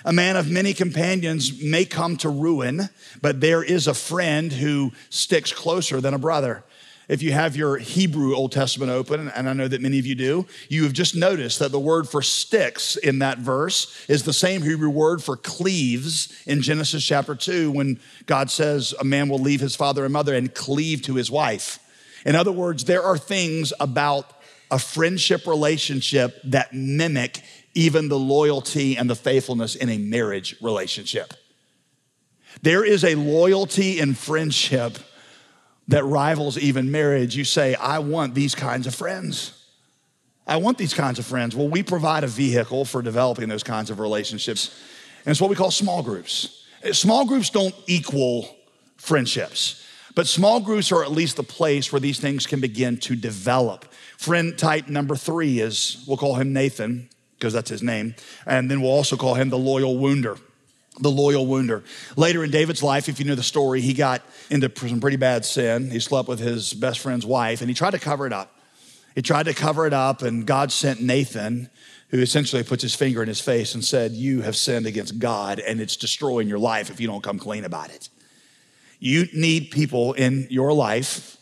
A 0.06 0.14
man 0.14 0.38
of 0.38 0.50
many 0.50 0.74
companions 0.74 1.62
may 1.64 1.84
come 1.84 2.16
to 2.18 2.30
ruin, 2.30 2.90
but 3.22 3.42
there 3.42 3.64
is 3.64 3.88
a 3.88 3.94
friend 3.94 4.52
who 4.52 4.92
sticks 5.10 5.52
closer 5.52 6.00
than 6.00 6.14
a 6.14 6.20
brother. 6.20 6.64
If 7.08 7.22
you 7.22 7.32
have 7.34 7.56
your 7.56 7.78
Hebrew 7.78 8.36
Old 8.36 8.52
Testament 8.52 8.92
open, 8.92 9.30
and 9.30 9.48
I 9.48 9.54
know 9.54 9.68
that 9.68 9.82
many 9.82 10.00
of 10.00 10.06
you 10.06 10.16
do, 10.16 10.48
you 10.70 10.84
have 10.84 10.94
just 10.94 11.16
noticed 11.16 11.60
that 11.60 11.72
the 11.72 11.80
word 11.80 12.10
for 12.10 12.22
sticks 12.22 12.96
in 12.96 13.20
that 13.20 13.38
verse 13.38 14.06
is 14.10 14.24
the 14.24 14.34
same 14.34 14.64
Hebrew 14.64 14.90
word 14.90 15.24
for 15.24 15.38
cleaves 15.38 16.34
in 16.48 16.62
Genesis 16.62 17.04
chapter 17.04 17.36
2 17.36 17.72
when 17.72 18.00
God 18.26 18.50
says 18.50 18.96
a 19.00 19.04
man 19.04 19.30
will 19.30 19.40
leave 19.40 19.62
his 19.62 19.76
father 19.76 20.04
and 20.04 20.14
mother 20.14 20.34
and 20.34 20.54
cleave 20.54 21.04
to 21.04 21.16
his 21.16 21.30
wife. 21.30 21.80
In 22.26 22.36
other 22.36 22.52
words, 22.52 22.86
there 22.86 23.04
are 23.04 23.18
things 23.18 23.72
about 23.80 24.32
a 24.72 24.80
friendship 24.80 25.46
relationship 25.46 26.42
that 26.44 26.74
mimic 26.74 27.42
even 27.76 28.08
the 28.08 28.18
loyalty 28.18 28.98
and 28.98 29.10
the 29.10 29.16
faithfulness 29.16 29.76
in 29.76 29.90
a 29.90 29.98
marriage 29.98 30.56
relationship. 30.62 31.34
There 32.64 32.84
is 32.84 33.04
a 33.04 33.16
loyalty 33.16 34.00
in 34.00 34.16
friendship 34.16 34.98
that 35.88 36.04
rivals 36.04 36.58
even 36.58 36.92
marriage, 36.92 37.36
you 37.36 37.44
say, 37.44 37.76
I 37.76 38.00
want 38.00 38.34
these 38.34 38.56
kinds 38.56 38.88
of 38.88 38.96
friends. 38.96 39.66
I 40.48 40.58
want 40.58 40.78
these 40.78 40.94
kinds 40.94 41.20
of 41.20 41.26
friends. 41.26 41.56
Well, 41.56 41.70
we 41.70 41.84
provide 41.84 42.24
a 42.24 42.28
vehicle 42.28 42.86
for 42.86 43.02
developing 43.02 43.50
those 43.50 43.64
kinds 43.64 43.90
of 43.90 44.00
relationships, 44.00 44.80
and 45.26 45.32
it's 45.32 45.42
what 45.42 45.50
we 45.50 45.56
call 45.56 45.72
small 45.72 46.04
groups. 46.04 46.66
Small 46.92 47.26
groups 47.26 47.50
don't 47.50 47.76
equal 47.88 48.56
friendships, 48.98 49.84
but 50.14 50.28
small 50.28 50.60
groups 50.60 50.92
are 50.92 51.04
at 51.04 51.12
least 51.12 51.36
the 51.36 51.44
place 51.44 51.92
where 51.92 52.00
these 52.00 52.20
things 52.20 52.46
can 52.46 52.62
begin 52.62 52.98
to 52.98 53.16
develop, 53.16 53.86
Friend 54.18 54.58
type 54.58 54.88
number 54.88 55.16
three 55.16 55.60
is, 55.60 56.04
we'll 56.08 56.18
call 56.18 56.36
him 56.36 56.54
Nathan, 56.54 57.10
because 57.38 57.54
that's 57.54 57.70
his 57.70 57.84
name. 57.84 58.16
And 58.46 58.72
then 58.72 58.82
we'll 58.82 58.92
also 58.92 59.18
call 59.18 59.36
him 59.36 59.50
the 59.50 59.58
loyal 59.58 59.98
wounder. 59.98 60.38
The 61.00 61.12
loyal 61.12 61.46
wounder. 61.46 61.84
Later 62.16 62.44
in 62.44 62.52
David's 62.52 62.82
life, 62.82 63.10
if 63.10 63.20
you 63.20 63.26
know 63.26 63.36
the 63.36 63.44
story, 63.44 63.82
he 63.82 63.94
got 63.94 64.22
into 64.50 64.72
some 64.76 65.02
pretty 65.02 65.18
bad 65.18 65.44
sin. 65.44 65.92
He 65.92 66.00
slept 66.00 66.30
with 66.30 66.40
his 66.40 66.74
best 66.74 67.00
friend's 67.00 67.26
wife 67.26 67.62
and 67.62 67.70
he 67.70 67.74
tried 67.74 67.92
to 67.92 68.00
cover 68.00 68.26
it 68.26 68.32
up. 68.32 68.56
He 69.16 69.22
tried 69.22 69.44
to 69.44 69.54
cover 69.54 69.88
it 69.88 69.94
up, 69.94 70.22
and 70.22 70.46
God 70.46 70.74
sent 70.74 71.02
Nathan, 71.02 71.70
who 72.10 72.20
essentially 72.20 72.64
puts 72.64 72.84
his 72.84 72.94
finger 72.94 73.22
in 73.22 73.30
his 73.30 73.40
face 73.40 73.74
and 73.74 73.84
said, 73.84 74.12
You 74.12 74.42
have 74.42 74.58
sinned 74.58 74.86
against 74.86 75.20
God, 75.20 75.60
and 75.60 75.80
it's 75.80 75.96
destroying 75.96 76.50
your 76.50 76.60
life 76.60 76.90
if 76.90 77.00
you 77.00 77.08
don't 77.08 77.24
come 77.24 77.40
clean 77.40 77.64
about 77.64 77.90
it. 77.92 78.10
You 79.00 79.26
need 79.34 79.72
people 79.72 80.14
in 80.14 80.48
your 80.50 80.74
life 80.74 81.38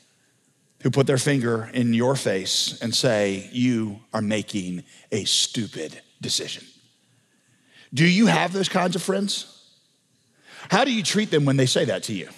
who 0.83 0.91
put 0.91 1.07
their 1.07 1.17
finger 1.17 1.69
in 1.73 1.93
your 1.93 2.15
face 2.15 2.79
and 2.79 2.93
say, 2.93 3.49
You 3.51 4.01
are 4.13 4.21
making 4.21 4.83
a 5.11 5.25
stupid 5.25 5.99
decision. 6.21 6.63
Do 7.93 8.05
you 8.05 8.25
have 8.25 8.53
those 8.53 8.69
kinds 8.69 8.95
of 8.95 9.03
friends? 9.03 9.49
How 10.69 10.83
do 10.83 10.91
you 10.91 11.03
treat 11.03 11.29
them 11.29 11.45
when 11.45 11.57
they 11.57 11.65
say 11.65 11.85
that 11.85 12.03
to 12.03 12.13
you? 12.13 12.29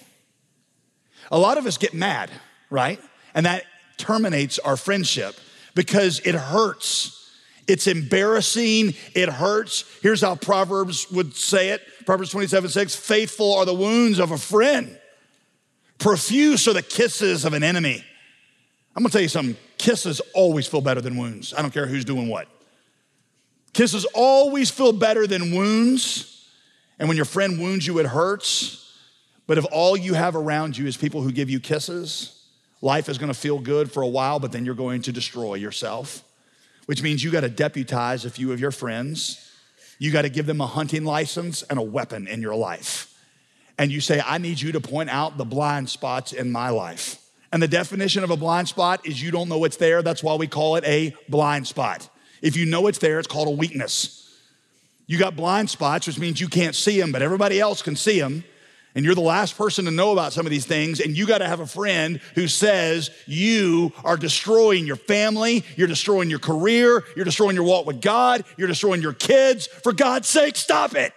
A 1.32 1.40
lot 1.40 1.58
of 1.58 1.66
us 1.66 1.78
get 1.78 1.94
mad, 1.94 2.30
right? 2.70 3.00
And 3.34 3.46
that 3.46 3.64
terminates 3.98 4.60
our 4.60 4.78
friendship 4.78 5.36
because 5.74 6.20
it 6.20 6.36
hurts. 6.36 7.32
It's 7.68 7.88
embarrassing. 7.88 8.94
It 9.14 9.30
hurts. 9.30 9.86
Here's 10.02 10.22
how 10.22 10.36
Proverbs 10.36 11.10
would 11.12 11.36
say 11.36 11.70
it 11.70 11.82
Proverbs 12.06 12.32
27 12.32 12.70
6 12.70 12.96
Faithful 12.96 13.54
are 13.56 13.66
the 13.66 13.74
wounds 13.74 14.20
of 14.20 14.32
a 14.32 14.38
friend, 14.38 15.00
profuse 15.98 16.68
are 16.68 16.74
the 16.74 16.84
kisses 16.84 17.46
of 17.46 17.54
an 17.54 17.64
enemy. 17.64 18.04
I'm 18.96 19.04
gonna 19.04 19.12
tell 19.12 19.22
you 19.22 19.28
something 19.28 19.58
kisses 19.78 20.22
always 20.34 20.68
feel 20.68 20.82
better 20.82 21.02
than 21.02 21.18
wounds. 21.18 21.54
I 21.54 21.62
don't 21.62 21.74
care 21.74 21.86
who's 21.86 22.06
doing 22.06 22.28
what. 22.28 22.48
Kisses 23.76 24.06
always 24.14 24.72
feel 24.72 24.94
better 24.94 25.28
than 25.28 25.54
wounds. 25.54 26.48
And 26.98 27.10
when 27.10 27.18
your 27.18 27.26
friend 27.26 27.60
wounds 27.60 27.86
you, 27.86 28.00
it 28.00 28.06
hurts. 28.06 28.98
But 29.48 29.58
if 29.58 29.66
all 29.70 29.98
you 29.98 30.14
have 30.14 30.38
around 30.38 30.78
you 30.78 30.88
is 30.88 30.96
people 30.96 31.22
who 31.22 31.30
give 31.30 31.50
you 31.50 31.60
kisses, 31.60 32.42
life 32.82 33.10
is 33.10 33.18
gonna 33.18 33.34
feel 33.34 33.60
good 33.60 33.92
for 33.92 34.02
a 34.02 34.08
while, 34.08 34.40
but 34.40 34.54
then 34.54 34.64
you're 34.64 34.76
going 34.76 35.02
to 35.02 35.12
destroy 35.12 35.56
yourself, 35.56 36.24
which 36.86 37.04
means 37.04 37.22
you 37.22 37.32
gotta 37.32 37.50
deputize 37.50 38.24
a 38.24 38.30
few 38.30 38.54
of 38.54 38.62
your 38.62 38.72
friends. 38.72 39.52
You 40.00 40.10
gotta 40.10 40.30
give 40.30 40.46
them 40.46 40.62
a 40.62 40.68
hunting 40.68 41.04
license 41.04 41.62
and 41.64 41.78
a 41.78 41.82
weapon 41.82 42.30
in 42.30 42.42
your 42.42 42.56
life. 42.56 43.14
And 43.78 43.92
you 43.92 44.00
say, 44.00 44.22
I 44.26 44.38
need 44.38 44.62
you 44.62 44.72
to 44.72 44.80
point 44.80 45.10
out 45.10 45.38
the 45.38 45.44
blind 45.44 45.90
spots 45.90 46.32
in 46.32 46.50
my 46.50 46.70
life. 46.70 47.22
And 47.52 47.62
the 47.62 47.68
definition 47.68 48.24
of 48.24 48.32
a 48.32 48.38
blind 48.38 48.70
spot 48.70 49.06
is 49.06 49.22
you 49.22 49.32
don't 49.32 49.50
know 49.50 49.66
it's 49.66 49.76
there. 49.76 50.02
That's 50.02 50.24
why 50.24 50.36
we 50.36 50.48
call 50.48 50.78
it 50.78 50.86
a 50.86 51.14
blind 51.28 51.68
spot. 51.68 52.10
If 52.46 52.56
you 52.56 52.68
know 52.68 52.86
it's 52.86 53.00
there, 53.00 53.18
it's 53.18 53.28
called 53.28 53.48
a 53.48 53.52
weakness. 53.52 54.32
You 55.08 55.18
got 55.18 55.36
blind 55.36 55.68
spots, 55.68 56.06
which 56.06 56.20
means 56.20 56.40
you 56.40 56.48
can't 56.48 56.76
see 56.76 57.02
them, 57.02 57.12
but 57.12 57.24
everybody 57.24 57.60
else 57.60 57.82
can 57.82 57.96
see 57.96 58.20
them. 58.20 58.44
And 58.94 59.04
you're 59.04 59.16
the 59.16 59.22
last 59.22 59.58
person 59.58 59.86
to 59.86 59.92
know 59.92 60.12
about 60.12 60.32
some 60.32 60.46
of 60.46 60.52
these 60.52 60.68
things. 60.68 61.00
And 61.00 61.18
you 61.18 61.26
got 61.26 61.40
to 61.40 61.48
have 61.48 61.60
a 61.60 61.66
friend 61.66 62.22
who 62.36 62.48
says 62.48 63.10
you 63.26 63.94
are 64.04 64.16
destroying 64.16 64.86
your 64.86 64.96
family, 64.96 65.66
you're 65.76 65.88
destroying 65.88 66.30
your 66.30 66.38
career, 66.38 67.04
you're 67.16 67.26
destroying 67.26 67.56
your 67.56 67.66
walk 67.66 67.88
with 67.88 68.00
God, 68.00 68.46
you're 68.58 68.68
destroying 68.68 69.02
your 69.02 69.14
kids. 69.14 69.66
For 69.66 69.92
God's 69.92 70.28
sake, 70.28 70.56
stop 70.56 70.94
it. 70.94 71.14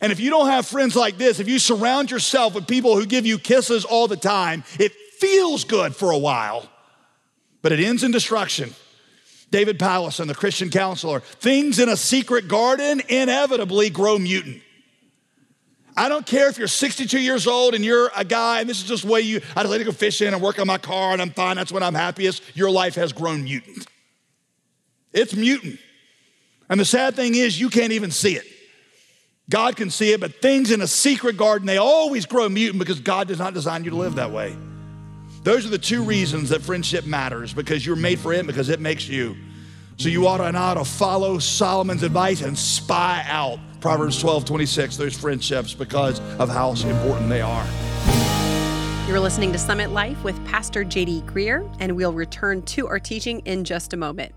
And 0.00 0.12
if 0.12 0.20
you 0.20 0.30
don't 0.30 0.46
have 0.46 0.68
friends 0.68 0.94
like 0.94 1.18
this, 1.18 1.40
if 1.40 1.48
you 1.48 1.58
surround 1.58 2.12
yourself 2.12 2.54
with 2.54 2.68
people 2.68 2.94
who 2.94 3.06
give 3.06 3.26
you 3.26 3.40
kisses 3.40 3.84
all 3.84 4.06
the 4.06 4.16
time, 4.16 4.62
it 4.78 4.92
feels 5.18 5.64
good 5.64 5.96
for 5.96 6.12
a 6.12 6.18
while, 6.18 6.68
but 7.60 7.72
it 7.72 7.80
ends 7.80 8.04
in 8.04 8.12
destruction. 8.12 8.72
David 9.52 9.78
Powlison, 9.78 10.28
the 10.28 10.34
Christian 10.34 10.70
counselor, 10.70 11.20
things 11.20 11.78
in 11.78 11.90
a 11.90 11.96
secret 11.96 12.48
garden 12.48 13.02
inevitably 13.06 13.90
grow 13.90 14.18
mutant. 14.18 14.62
I 15.94 16.08
don't 16.08 16.24
care 16.24 16.48
if 16.48 16.56
you're 16.56 16.68
62 16.68 17.20
years 17.20 17.46
old 17.46 17.74
and 17.74 17.84
you're 17.84 18.10
a 18.16 18.24
guy, 18.24 18.60
and 18.60 18.68
this 18.68 18.78
is 18.78 18.88
just 18.88 19.04
way 19.04 19.20
you, 19.20 19.42
I 19.54 19.62
just 19.62 19.68
like 19.68 19.80
to 19.80 19.84
go 19.84 19.92
fishing 19.92 20.28
and 20.28 20.40
work 20.40 20.58
on 20.58 20.66
my 20.66 20.78
car 20.78 21.12
and 21.12 21.20
I'm 21.20 21.30
fine, 21.30 21.56
that's 21.56 21.70
when 21.70 21.82
I'm 21.82 21.94
happiest. 21.94 22.42
Your 22.56 22.70
life 22.70 22.94
has 22.94 23.12
grown 23.12 23.44
mutant. 23.44 23.86
It's 25.12 25.34
mutant. 25.34 25.78
And 26.70 26.80
the 26.80 26.86
sad 26.86 27.14
thing 27.14 27.34
is, 27.34 27.60
you 27.60 27.68
can't 27.68 27.92
even 27.92 28.10
see 28.10 28.34
it. 28.34 28.46
God 29.50 29.76
can 29.76 29.90
see 29.90 30.14
it, 30.14 30.20
but 30.20 30.40
things 30.40 30.70
in 30.70 30.80
a 30.80 30.86
secret 30.86 31.36
garden, 31.36 31.66
they 31.66 31.76
always 31.76 32.24
grow 32.24 32.48
mutant 32.48 32.78
because 32.78 33.00
God 33.00 33.28
does 33.28 33.38
not 33.38 33.52
design 33.52 33.84
you 33.84 33.90
to 33.90 33.96
live 33.96 34.14
that 34.14 34.30
way. 34.30 34.56
Those 35.42 35.66
are 35.66 35.70
the 35.70 35.78
two 35.78 36.04
reasons 36.04 36.50
that 36.50 36.62
friendship 36.62 37.04
matters 37.04 37.52
because 37.52 37.84
you're 37.84 37.96
made 37.96 38.20
for 38.20 38.32
it, 38.32 38.46
because 38.46 38.68
it 38.68 38.80
makes 38.80 39.08
you. 39.08 39.36
So 39.96 40.08
you 40.08 40.26
ought 40.26 40.38
to 40.38 40.52
not 40.52 40.74
to 40.74 40.84
follow 40.84 41.38
Solomon's 41.38 42.04
advice 42.04 42.42
and 42.42 42.56
spy 42.56 43.24
out 43.26 43.58
Proverbs 43.80 44.20
12, 44.20 44.44
26, 44.44 44.96
those 44.96 45.16
friendships 45.16 45.74
because 45.74 46.20
of 46.38 46.48
how 46.48 46.70
important 46.70 47.28
they 47.28 47.40
are. 47.40 47.66
You're 49.08 49.18
listening 49.18 49.50
to 49.52 49.58
Summit 49.58 49.90
Life 49.90 50.22
with 50.22 50.42
Pastor 50.46 50.84
JD 50.84 51.24
Greear, 51.24 51.68
and 51.80 51.96
we'll 51.96 52.12
return 52.12 52.62
to 52.62 52.86
our 52.86 53.00
teaching 53.00 53.40
in 53.40 53.64
just 53.64 53.92
a 53.92 53.96
moment. 53.96 54.32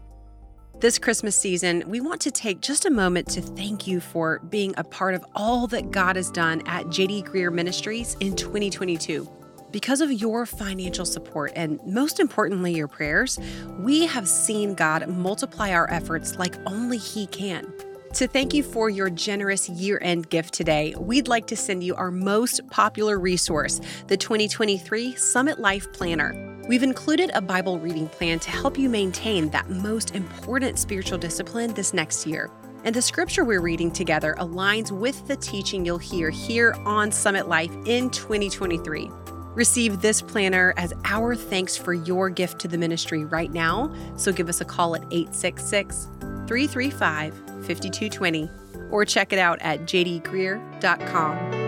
This 0.80 0.98
Christmas 0.98 1.38
season, 1.38 1.84
we 1.86 2.02
want 2.02 2.20
to 2.22 2.32
take 2.32 2.62
just 2.62 2.86
a 2.86 2.90
moment 2.90 3.30
to 3.30 3.42
thank 3.42 3.86
you 3.86 4.00
for 4.00 4.40
being 4.50 4.74
a 4.78 4.84
part 4.84 5.14
of 5.14 5.24
all 5.36 5.68
that 5.68 5.92
God 5.92 6.16
has 6.16 6.32
done 6.32 6.64
at 6.66 6.88
JD 6.88 7.30
Greear 7.30 7.54
Ministries 7.54 8.18
in 8.20 8.36
2022. 8.36 9.30
Because 9.76 10.00
of 10.00 10.10
your 10.10 10.46
financial 10.46 11.04
support 11.04 11.52
and 11.54 11.86
most 11.86 12.22
importantly, 12.22 12.74
your 12.74 12.88
prayers, 12.88 13.38
we 13.78 14.06
have 14.06 14.26
seen 14.26 14.74
God 14.74 15.10
multiply 15.10 15.74
our 15.74 15.92
efforts 15.92 16.38
like 16.38 16.56
only 16.66 16.98
He 16.98 17.28
can. 17.28 17.74
To 18.14 18.26
thank 18.26 18.54
you 18.54 18.64
for 18.64 18.90
your 18.90 19.10
generous 19.10 19.68
year 19.68 20.00
end 20.02 20.30
gift 20.30 20.54
today, 20.54 20.96
we'd 20.98 21.28
like 21.28 21.46
to 21.48 21.58
send 21.58 21.84
you 21.84 21.94
our 21.96 22.10
most 22.10 22.66
popular 22.70 23.20
resource, 23.20 23.82
the 24.08 24.16
2023 24.16 25.14
Summit 25.16 25.60
Life 25.60 25.92
Planner. 25.92 26.64
We've 26.70 26.82
included 26.82 27.32
a 27.34 27.42
Bible 27.42 27.78
reading 27.78 28.08
plan 28.08 28.40
to 28.40 28.52
help 28.52 28.78
you 28.78 28.88
maintain 28.88 29.50
that 29.50 29.70
most 29.70 30.16
important 30.16 30.80
spiritual 30.80 31.18
discipline 31.18 31.74
this 31.74 31.94
next 31.94 32.26
year. 32.26 32.50
And 32.86 32.96
the 32.96 33.02
scripture 33.02 33.44
we're 33.44 33.60
reading 33.60 33.92
together 33.92 34.38
aligns 34.40 34.92
with 34.98 35.28
the 35.28 35.36
teaching 35.36 35.86
you'll 35.86 35.98
hear 35.98 36.30
here 36.30 36.78
on 36.86 37.12
Summit 37.12 37.50
Life 37.50 37.72
in 37.86 38.10
2023. 38.10 39.10
Receive 39.56 40.02
this 40.02 40.22
planner 40.22 40.74
as 40.76 40.94
our 41.06 41.34
thanks 41.34 41.76
for 41.78 41.94
your 41.94 42.30
gift 42.30 42.60
to 42.60 42.68
the 42.68 42.78
ministry 42.78 43.24
right 43.24 43.52
now. 43.52 43.90
So 44.18 44.32
give 44.32 44.50
us 44.50 44.62
a 44.62 44.66
call 44.66 44.96
at 44.96 45.04
866 45.12 46.10
335 46.48 47.34
5220 47.34 48.50
or 48.92 49.06
check 49.06 49.34
it 49.34 49.40
out 49.40 49.60
at 49.62 49.82
jdgreear.com. 49.84 51.66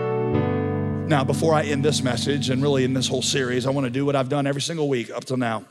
Now, 1.07 1.23
before 1.23 1.53
I 1.53 1.63
end 1.63 1.85
this 1.85 2.03
message 2.03 2.49
and 2.49 2.61
really 2.61 2.83
in 2.83 2.93
this 2.93 3.07
whole 3.07 3.21
series, 3.21 3.65
I 3.65 3.69
want 3.69 3.85
to 3.85 3.89
do 3.89 4.05
what 4.05 4.17
I've 4.17 4.27
done 4.27 4.45
every 4.45 4.61
single 4.61 4.89
week 4.89 5.09
up 5.09 5.23
till 5.23 5.37
now. 5.37 5.63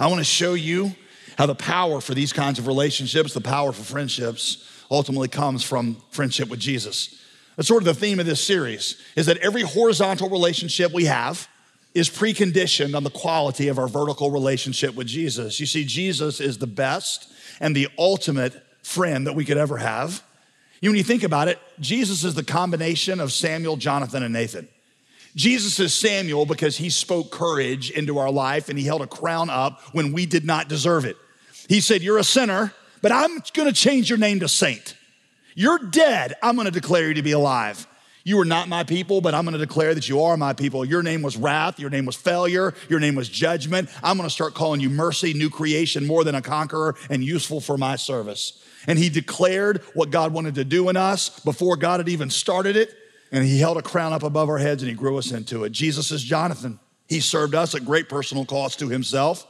I 0.00 0.08
want 0.08 0.18
to 0.18 0.24
show 0.24 0.54
you 0.54 0.92
how 1.38 1.46
the 1.46 1.54
power 1.54 2.00
for 2.00 2.14
these 2.14 2.32
kinds 2.32 2.58
of 2.58 2.66
relationships, 2.66 3.32
the 3.32 3.40
power 3.40 3.70
for 3.70 3.84
friendships, 3.84 4.68
ultimately 4.90 5.28
comes 5.28 5.62
from 5.62 6.02
friendship 6.10 6.48
with 6.48 6.58
Jesus. 6.58 7.22
That's 7.58 7.66
sort 7.66 7.82
of 7.82 7.86
the 7.86 7.94
theme 7.94 8.20
of 8.20 8.26
this 8.26 8.40
series 8.40 9.02
is 9.16 9.26
that 9.26 9.38
every 9.38 9.62
horizontal 9.62 10.30
relationship 10.30 10.92
we 10.92 11.06
have 11.06 11.48
is 11.92 12.08
preconditioned 12.08 12.94
on 12.94 13.02
the 13.02 13.10
quality 13.10 13.66
of 13.66 13.80
our 13.80 13.88
vertical 13.88 14.30
relationship 14.30 14.94
with 14.94 15.08
Jesus. 15.08 15.58
You 15.58 15.66
see, 15.66 15.84
Jesus 15.84 16.40
is 16.40 16.58
the 16.58 16.68
best 16.68 17.28
and 17.58 17.74
the 17.74 17.88
ultimate 17.98 18.54
friend 18.84 19.26
that 19.26 19.32
we 19.32 19.44
could 19.44 19.56
ever 19.56 19.76
have. 19.76 20.22
You, 20.80 20.90
when 20.90 20.98
you 20.98 21.02
think 21.02 21.24
about 21.24 21.48
it, 21.48 21.58
Jesus 21.80 22.22
is 22.22 22.34
the 22.34 22.44
combination 22.44 23.18
of 23.18 23.32
Samuel, 23.32 23.76
Jonathan, 23.76 24.22
and 24.22 24.32
Nathan. 24.32 24.68
Jesus 25.34 25.80
is 25.80 25.92
Samuel 25.92 26.46
because 26.46 26.76
he 26.76 26.90
spoke 26.90 27.32
courage 27.32 27.90
into 27.90 28.18
our 28.18 28.30
life 28.30 28.68
and 28.68 28.78
he 28.78 28.84
held 28.84 29.02
a 29.02 29.08
crown 29.08 29.50
up 29.50 29.80
when 29.90 30.12
we 30.12 30.26
did 30.26 30.44
not 30.44 30.68
deserve 30.68 31.04
it. 31.04 31.16
He 31.68 31.80
said, 31.80 32.02
You're 32.02 32.18
a 32.18 32.24
sinner, 32.24 32.72
but 33.02 33.10
I'm 33.10 33.42
gonna 33.52 33.72
change 33.72 34.08
your 34.08 34.18
name 34.18 34.38
to 34.40 34.48
saint. 34.48 34.94
You're 35.58 35.80
dead. 35.80 36.34
I'm 36.40 36.54
going 36.54 36.66
to 36.66 36.70
declare 36.70 37.08
you 37.08 37.14
to 37.14 37.22
be 37.22 37.32
alive. 37.32 37.84
You 38.22 38.38
are 38.38 38.44
not 38.44 38.68
my 38.68 38.84
people, 38.84 39.20
but 39.20 39.34
I'm 39.34 39.44
going 39.44 39.58
to 39.58 39.58
declare 39.58 39.92
that 39.92 40.08
you 40.08 40.22
are 40.22 40.36
my 40.36 40.52
people. 40.52 40.84
Your 40.84 41.02
name 41.02 41.20
was 41.20 41.36
wrath. 41.36 41.80
Your 41.80 41.90
name 41.90 42.06
was 42.06 42.14
failure. 42.14 42.74
Your 42.88 43.00
name 43.00 43.16
was 43.16 43.28
judgment. 43.28 43.90
I'm 44.00 44.16
going 44.16 44.28
to 44.28 44.32
start 44.32 44.54
calling 44.54 44.80
you 44.80 44.88
mercy, 44.88 45.34
new 45.34 45.50
creation, 45.50 46.06
more 46.06 46.22
than 46.22 46.36
a 46.36 46.42
conqueror, 46.42 46.94
and 47.10 47.24
useful 47.24 47.60
for 47.60 47.76
my 47.76 47.96
service. 47.96 48.64
And 48.86 49.00
he 49.00 49.08
declared 49.08 49.82
what 49.94 50.10
God 50.10 50.32
wanted 50.32 50.54
to 50.54 50.64
do 50.64 50.90
in 50.90 50.96
us 50.96 51.40
before 51.40 51.76
God 51.76 51.98
had 51.98 52.08
even 52.08 52.30
started 52.30 52.76
it. 52.76 52.94
And 53.32 53.42
he 53.42 53.58
held 53.58 53.78
a 53.78 53.82
crown 53.82 54.12
up 54.12 54.22
above 54.22 54.48
our 54.48 54.58
heads 54.58 54.84
and 54.84 54.88
he 54.88 54.94
grew 54.94 55.18
us 55.18 55.32
into 55.32 55.64
it. 55.64 55.72
Jesus 55.72 56.12
is 56.12 56.22
Jonathan. 56.22 56.78
He 57.08 57.18
served 57.18 57.56
us 57.56 57.74
at 57.74 57.84
great 57.84 58.08
personal 58.08 58.44
cost 58.44 58.78
to 58.78 58.88
himself. 58.88 59.44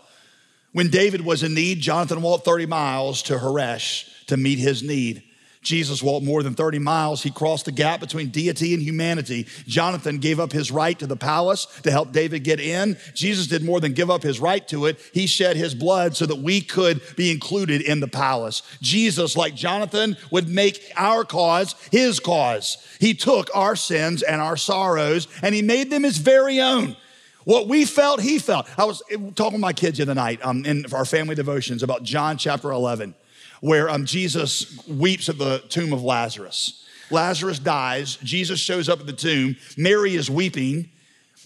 When 0.72 0.88
David 0.88 1.20
was 1.20 1.42
in 1.42 1.52
need, 1.52 1.80
Jonathan 1.80 2.22
walked 2.22 2.46
30 2.46 2.64
miles 2.64 3.20
to 3.24 3.34
Horesh 3.34 4.08
to 4.28 4.38
meet 4.38 4.58
his 4.58 4.82
need. 4.82 5.22
Jesus 5.68 6.02
walked 6.02 6.24
more 6.24 6.42
than 6.42 6.54
30 6.54 6.78
miles. 6.78 7.22
He 7.22 7.30
crossed 7.30 7.66
the 7.66 7.72
gap 7.72 8.00
between 8.00 8.30
deity 8.30 8.72
and 8.72 8.82
humanity. 8.82 9.46
Jonathan 9.66 10.16
gave 10.16 10.40
up 10.40 10.50
his 10.50 10.70
right 10.70 10.98
to 10.98 11.06
the 11.06 11.14
palace 11.14 11.66
to 11.82 11.90
help 11.90 12.10
David 12.10 12.42
get 12.42 12.58
in. 12.58 12.96
Jesus 13.12 13.48
did 13.48 13.62
more 13.62 13.78
than 13.78 13.92
give 13.92 14.10
up 14.10 14.22
his 14.22 14.40
right 14.40 14.66
to 14.68 14.86
it. 14.86 14.98
He 15.12 15.26
shed 15.26 15.58
his 15.58 15.74
blood 15.74 16.16
so 16.16 16.24
that 16.24 16.38
we 16.38 16.62
could 16.62 17.02
be 17.16 17.30
included 17.30 17.82
in 17.82 18.00
the 18.00 18.08
palace. 18.08 18.62
Jesus, 18.80 19.36
like 19.36 19.54
Jonathan, 19.54 20.16
would 20.30 20.48
make 20.48 20.90
our 20.96 21.22
cause 21.22 21.74
his 21.92 22.18
cause. 22.18 22.78
He 22.98 23.12
took 23.12 23.54
our 23.54 23.76
sins 23.76 24.22
and 24.22 24.40
our 24.40 24.56
sorrows 24.56 25.28
and 25.42 25.54
he 25.54 25.60
made 25.60 25.90
them 25.90 26.02
his 26.02 26.16
very 26.16 26.62
own. 26.62 26.96
What 27.44 27.68
we 27.68 27.84
felt, 27.84 28.22
he 28.22 28.38
felt. 28.38 28.66
I 28.78 28.86
was 28.86 29.02
talking 29.34 29.52
with 29.52 29.60
my 29.60 29.74
kids 29.74 29.98
the 29.98 30.04
other 30.04 30.14
night 30.14 30.40
um, 30.42 30.64
in 30.64 30.86
our 30.94 31.04
family 31.04 31.34
devotions 31.34 31.82
about 31.82 32.04
John 32.04 32.38
chapter 32.38 32.70
11 32.70 33.14
where 33.60 33.88
um, 33.88 34.04
Jesus 34.04 34.86
weeps 34.86 35.28
at 35.28 35.38
the 35.38 35.58
tomb 35.68 35.92
of 35.92 36.02
Lazarus. 36.02 36.84
Lazarus 37.10 37.58
dies. 37.58 38.16
Jesus 38.22 38.60
shows 38.60 38.88
up 38.88 39.00
at 39.00 39.06
the 39.06 39.12
tomb. 39.12 39.56
Mary 39.76 40.14
is 40.14 40.30
weeping. 40.30 40.90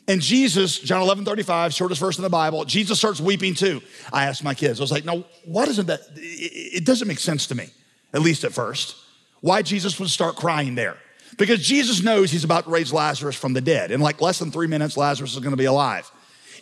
And 0.09 0.21
Jesus, 0.21 0.78
John 0.78 1.00
11, 1.02 1.25
35, 1.25 1.73
shortest 1.73 2.00
verse 2.00 2.19
in 2.19 2.23
the 2.23 2.31
Bible, 2.31 2.64
Jesus 2.64 2.99
starts 2.99 3.21
weeping 3.21 3.54
too. 3.54 3.81
I 4.12 4.26
asked 4.26 4.42
my 4.42 4.54
kids, 4.54 4.81
I 4.81 4.83
was 4.83 4.90
like, 4.90 5.04
no, 5.04 5.25
why 5.45 5.64
doesn't 5.64 5.87
that, 5.87 6.00
it 6.16 6.85
doesn't 6.85 7.07
make 7.07 7.21
sense 7.21 7.47
to 7.49 7.54
me, 7.54 7.69
at 8.12 8.21
least 8.21 8.42
at 8.42 8.52
first, 8.52 8.97
why 9.40 9.62
Jesus 9.62 10.00
would 10.00 10.11
start 10.11 10.35
crying 10.35 10.75
there. 10.75 10.97
Because 11.38 11.64
Jesus 11.64 12.02
knows 12.02 12.31
he's 12.31 12.45
about 12.45 12.64
to 12.64 12.71
raise 12.71 12.92
Lazarus 12.92 13.37
from 13.37 13.52
the 13.52 13.61
dead. 13.61 13.90
In 13.90 14.00
like 14.00 14.21
less 14.21 14.38
than 14.38 14.50
three 14.50 14.66
minutes, 14.66 14.97
Lazarus 14.97 15.35
is 15.35 15.38
gonna 15.38 15.57
be 15.57 15.64
alive. 15.66 16.11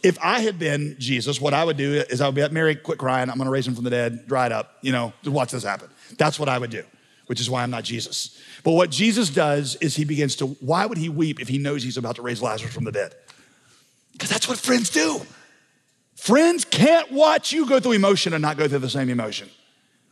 If 0.03 0.19
I 0.23 0.41
had 0.41 0.59
been 0.59 0.97
Jesus, 0.99 1.41
what 1.41 1.53
I 1.53 1.65
would 1.65 1.77
do 1.77 1.95
is 1.95 2.21
I 2.21 2.27
would 2.27 2.35
be 2.35 2.43
like, 2.43 2.53
Mary, 2.53 2.75
quit 2.75 2.99
crying. 2.99 3.29
I'm 3.29 3.37
going 3.37 3.47
to 3.47 3.51
raise 3.51 3.67
him 3.67 3.75
from 3.75 3.85
the 3.85 3.91
dead, 3.91 4.27
dry 4.27 4.47
it 4.47 4.53
up. 4.53 4.79
You 4.81 4.93
know, 4.93 5.13
just 5.23 5.35
watch 5.35 5.53
this 5.53 5.63
happen. 5.63 5.91
That's 6.17 6.39
what 6.39 6.49
I 6.49 6.59
would 6.59 6.71
do, 6.71 6.85
which 7.27 7.41
is 7.41 7.51
why 7.51 7.63
I'm 7.63 7.71
not 7.71 7.85
Jesus. 7.85 8.41
But 8.65 8.73
what 8.73 8.91
Jesus 8.91 9.29
does 9.31 9.77
is 9.77 9.97
he 9.97 10.05
begins 10.05 10.37
to, 10.37 10.47
why 10.47 10.87
would 10.87 10.99
he 10.99 11.09
weep 11.09 11.41
if 11.41 11.49
he 11.49 11.59
knows 11.59 11.83
he's 11.83 11.97
about 11.97 12.17
to 12.17 12.23
raise 12.23 12.41
Lazarus 12.41 12.73
from 12.73 12.85
the 12.85 12.93
dead? 12.93 13.15
Because 14.13 14.31
that's 14.31 14.49
what 14.49 14.59
friends 14.59 14.91
do. 14.91 15.21
Friends 16.15 16.65
can't 16.65 17.11
watch 17.13 17.53
you 17.53 17.67
go 17.67 17.81
through 17.81 17.93
emotion 17.93 18.33
and 18.35 18.43
not 18.43 18.57
go 18.59 18.69
through 18.69 18.81
the 18.81 18.91
same 18.91 19.09
emotion. 19.09 19.49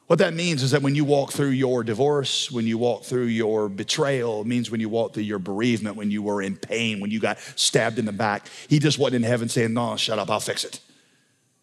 What 0.08 0.20
that 0.20 0.32
means 0.32 0.62
is 0.62 0.70
that 0.70 0.80
when 0.80 0.94
you 0.94 1.04
walk 1.04 1.32
through 1.32 1.50
your 1.50 1.84
divorce, 1.84 2.50
when 2.50 2.66
you 2.66 2.78
walk 2.78 3.04
through 3.04 3.26
your 3.26 3.68
betrayal, 3.68 4.40
it 4.40 4.46
means 4.46 4.70
when 4.70 4.80
you 4.80 4.88
walk 4.88 5.12
through 5.12 5.24
your 5.24 5.38
bereavement, 5.38 5.96
when 5.96 6.10
you 6.10 6.22
were 6.22 6.40
in 6.40 6.56
pain, 6.56 6.98
when 6.98 7.10
you 7.10 7.20
got 7.20 7.38
stabbed 7.56 7.98
in 7.98 8.06
the 8.06 8.12
back, 8.12 8.48
he 8.68 8.78
just 8.78 8.98
wasn't 8.98 9.16
in 9.16 9.22
heaven 9.22 9.50
saying, 9.50 9.74
No, 9.74 9.96
shut 9.96 10.18
up, 10.18 10.30
I'll 10.30 10.40
fix 10.40 10.64
it. 10.64 10.80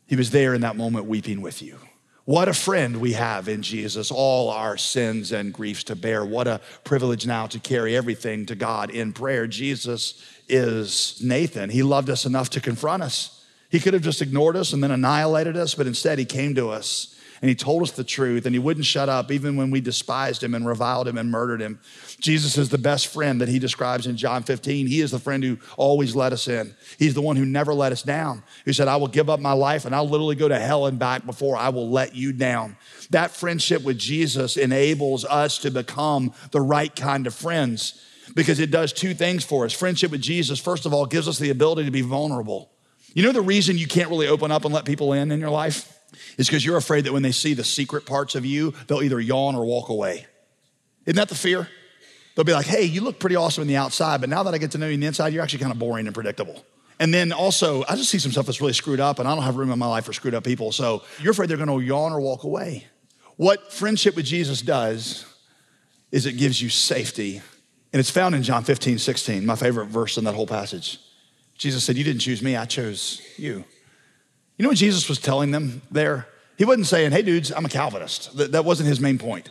He 0.06 0.16
was 0.16 0.30
there 0.30 0.54
in 0.54 0.62
that 0.62 0.76
moment 0.76 1.08
weeping 1.08 1.42
with 1.42 1.64
you. 1.64 1.80
What 2.26 2.48
a 2.48 2.54
friend 2.54 2.98
we 2.98 3.14
have 3.14 3.50
in 3.50 3.64
Jesus, 3.64 4.12
all 4.12 4.52
our 4.52 4.78
sins 4.78 5.32
and 5.32 5.52
griefs 5.52 5.84
to 5.86 5.96
bear. 5.96 6.24
What 6.24 6.48
a 6.48 6.62
privilege 6.84 7.26
now 7.26 7.48
to 7.48 7.60
carry 7.60 7.98
everything 7.98 8.46
to 8.46 8.56
God 8.56 8.92
in 8.92 9.12
prayer. 9.12 9.48
Jesus 9.48 10.24
is 10.48 11.20
Nathan. 11.24 11.72
He 11.72 11.82
loved 11.82 12.12
us 12.12 12.26
enough 12.26 12.52
to 12.52 12.62
confront 12.62 13.02
us. 13.02 13.44
He 13.70 13.80
could 13.80 13.96
have 13.96 14.04
just 14.04 14.22
ignored 14.22 14.56
us 14.56 14.72
and 14.72 14.84
then 14.84 14.92
annihilated 14.92 15.58
us, 15.58 15.74
but 15.74 15.88
instead 15.88 16.20
he 16.20 16.26
came 16.26 16.54
to 16.56 16.70
us 16.70 17.16
and 17.42 17.50
he 17.50 17.56
told 17.56 17.84
us 17.84 17.92
the 17.92 18.04
truth 18.04 18.46
and 18.46 18.56
he 18.56 18.60
wouldn't 18.60 18.86
shut 18.86 19.10
up 19.10 19.32
even 19.32 19.56
when 19.56 19.72
we 19.72 19.82
despised 19.82 20.44
him 20.44 20.54
and 20.56 20.66
reviled 20.66 21.08
him 21.08 21.18
and 21.18 21.30
murdered 21.30 21.62
him. 21.62 21.80
Jesus 22.20 22.58
is 22.58 22.70
the 22.70 22.78
best 22.78 23.08
friend 23.08 23.42
that 23.42 23.50
he 23.50 23.60
describes 23.60 24.08
in 24.08 24.18
John 24.18 24.44
15. 24.44 24.88
He 24.88 25.02
is 25.02 25.12
the 25.12 25.20
friend 25.20 25.44
who 25.44 25.58
always 25.78 26.16
let 26.16 26.34
us 26.34 26.48
in. 26.48 26.76
He's 26.98 27.14
the 27.14 27.22
one 27.22 27.36
who 27.36 27.46
never 27.46 27.74
let 27.74 27.92
us 27.92 28.04
down, 28.04 28.44
who 28.66 28.74
said, 28.74 28.88
I 28.88 28.96
will 28.96 29.08
give 29.08 29.30
up 29.30 29.40
my 29.40 29.54
life 29.54 29.86
and 29.86 29.94
I'll 29.94 30.08
literally 30.08 30.36
go 30.36 30.48
to 30.48 30.60
hell 30.60 30.86
and 30.86 30.98
back 30.98 31.26
before 31.26 31.58
I 31.58 31.70
will 31.70 31.90
let 31.90 32.16
you 32.16 32.32
down. 32.32 32.78
That 33.10 33.32
friendship 33.32 33.84
with 33.84 33.98
Jesus 33.98 34.58
enables 34.58 35.26
us 35.26 35.58
to 35.60 35.72
become 35.72 36.34
the 36.52 36.62
right 36.62 36.96
kind 36.96 37.28
of 37.28 37.34
friends 37.34 38.02
because 38.34 38.60
it 38.60 38.72
does 38.72 38.94
two 38.94 39.14
things 39.14 39.44
for 39.44 39.66
us. 39.66 39.74
Friendship 39.74 40.12
with 40.12 40.22
Jesus, 40.22 40.60
first 40.60 40.86
of 40.86 40.94
all, 40.94 41.06
gives 41.06 41.28
us 41.28 41.38
the 41.38 41.50
ability 41.50 41.86
to 41.86 41.92
be 41.92 42.02
vulnerable. 42.02 42.72
You 43.14 43.24
know 43.24 43.32
the 43.32 43.42
reason 43.42 43.78
you 43.78 43.88
can't 43.88 44.10
really 44.10 44.28
open 44.28 44.52
up 44.52 44.66
and 44.66 44.74
let 44.74 44.86
people 44.86 45.14
in 45.14 45.32
in 45.32 45.40
your 45.40 45.50
life? 45.50 45.95
Is 46.38 46.48
because 46.48 46.66
you're 46.66 46.78
afraid 46.78 47.06
that 47.06 47.14
when 47.14 47.24
they 47.24 47.32
see 47.32 47.54
the 47.54 47.64
secret 47.64 48.06
parts 48.06 48.36
of 48.36 48.46
you, 48.46 48.74
they'll 48.88 49.04
either 49.04 49.20
yawn 49.20 49.56
or 49.56 49.66
walk 49.66 49.90
away. 49.90 50.26
Isn't 51.06 51.18
that 51.18 51.30
the 51.30 51.36
fear? 51.36 51.70
They'll 52.36 52.46
be 52.46 52.54
like, 52.54 52.66
hey, 52.66 52.84
you 52.84 53.02
look 53.02 53.20
pretty 53.20 53.36
awesome 53.36 53.62
on 53.62 53.68
the 53.68 53.78
outside, 53.78 54.20
but 54.20 54.30
now 54.30 54.44
that 54.44 54.54
I 54.54 54.58
get 54.58 54.72
to 54.72 54.78
know 54.78 54.88
you 54.88 54.96
on 54.96 55.00
the 55.00 55.08
inside, 55.08 55.34
you're 55.34 55.44
actually 55.44 55.60
kind 55.60 55.72
of 55.72 55.80
boring 55.80 56.06
and 56.06 56.14
predictable. 56.14 56.66
And 57.00 57.14
then 57.14 57.32
also, 57.32 57.84
I 57.88 57.96
just 57.96 58.10
see 58.10 58.20
some 58.20 58.32
stuff 58.32 58.46
that's 58.46 58.62
really 58.62 58.74
screwed 58.74 59.00
up, 59.00 59.20
and 59.20 59.28
I 59.28 59.36
don't 59.36 59.44
have 59.44 59.58
room 59.58 59.72
in 59.72 59.80
my 59.80 59.88
life 59.88 60.06
for 60.06 60.14
screwed 60.14 60.34
up 60.34 60.44
people. 60.44 60.72
So 60.72 61.04
you're 61.22 61.32
afraid 61.32 61.50
they're 61.50 61.58
gonna 61.58 61.80
yawn 61.80 62.12
or 62.12 62.20
walk 62.20 62.44
away. 62.44 62.88
What 63.38 63.74
friendship 63.74 64.16
with 64.16 64.26
Jesus 64.26 64.62
does 64.62 65.26
is 66.12 66.26
it 66.26 66.34
gives 66.34 66.62
you 66.62 66.70
safety. 66.70 67.42
And 67.92 68.00
it's 68.00 68.10
found 68.10 68.36
in 68.36 68.44
John 68.44 68.64
15, 68.64 68.98
16, 68.98 69.46
my 69.46 69.56
favorite 69.56 69.88
verse 69.88 70.18
in 70.18 70.24
that 70.26 70.36
whole 70.36 70.48
passage. 70.48 71.00
Jesus 71.58 71.84
said, 71.84 71.98
You 71.98 72.04
didn't 72.04 72.22
choose 72.22 72.42
me, 72.42 72.56
I 72.56 72.66
chose 72.66 73.22
you. 73.38 73.66
You 74.58 74.64
know 74.64 74.70
what 74.70 74.78
Jesus 74.78 75.10
was 75.10 75.20
telling 75.20 75.52
them 75.52 75.82
there? 75.92 76.28
He 76.58 76.64
wasn't 76.64 76.88
saying, 76.88 77.12
hey, 77.12 77.22
dudes, 77.22 77.52
I'm 77.52 77.66
a 77.66 77.70
Calvinist. 77.70 78.38
That, 78.38 78.54
that 78.54 78.64
wasn't 78.64 78.88
his 78.88 79.00
main 79.00 79.18
point. 79.18 79.50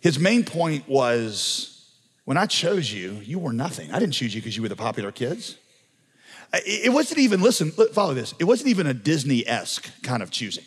His 0.00 0.18
main 0.18 0.44
point 0.44 0.86
was, 0.86 1.90
when 2.26 2.36
I 2.36 2.46
chose 2.46 2.92
you, 2.92 3.12
you 3.22 3.38
were 3.38 3.54
nothing. 3.54 3.90
I 3.90 3.98
didn't 3.98 4.14
choose 4.14 4.34
you 4.34 4.42
because 4.42 4.54
you 4.54 4.62
were 4.62 4.68
the 4.68 4.76
popular 4.76 5.12
kids. 5.12 5.56
It 6.52 6.92
wasn't 6.92 7.20
even, 7.20 7.40
listen, 7.40 7.70
follow 7.70 8.14
this. 8.14 8.34
It 8.38 8.44
wasn't 8.44 8.68
even 8.68 8.86
a 8.86 8.94
Disney 8.94 9.46
esque 9.46 9.90
kind 10.02 10.22
of 10.22 10.30
choosing. 10.30 10.64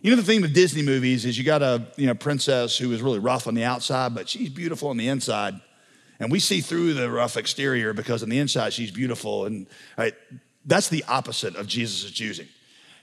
You 0.00 0.10
know, 0.10 0.16
the 0.16 0.22
theme 0.22 0.44
of 0.44 0.52
Disney 0.52 0.82
movies 0.82 1.24
is 1.24 1.38
you 1.38 1.44
got 1.44 1.62
a 1.62 1.86
you 1.96 2.06
know, 2.06 2.14
princess 2.14 2.76
who 2.76 2.90
is 2.92 3.00
really 3.00 3.18
rough 3.18 3.46
on 3.46 3.54
the 3.54 3.64
outside, 3.64 4.14
but 4.14 4.28
she's 4.28 4.48
beautiful 4.48 4.88
on 4.88 4.96
the 4.96 5.08
inside. 5.08 5.54
And 6.18 6.32
we 6.32 6.40
see 6.40 6.60
through 6.60 6.94
the 6.94 7.10
rough 7.10 7.36
exterior 7.36 7.92
because 7.92 8.22
on 8.22 8.28
the 8.28 8.38
inside 8.38 8.72
she's 8.72 8.90
beautiful. 8.90 9.46
And 9.46 9.66
right, 9.96 10.14
that's 10.64 10.88
the 10.88 11.04
opposite 11.06 11.54
of 11.56 11.66
Jesus' 11.66 12.10
choosing. 12.10 12.48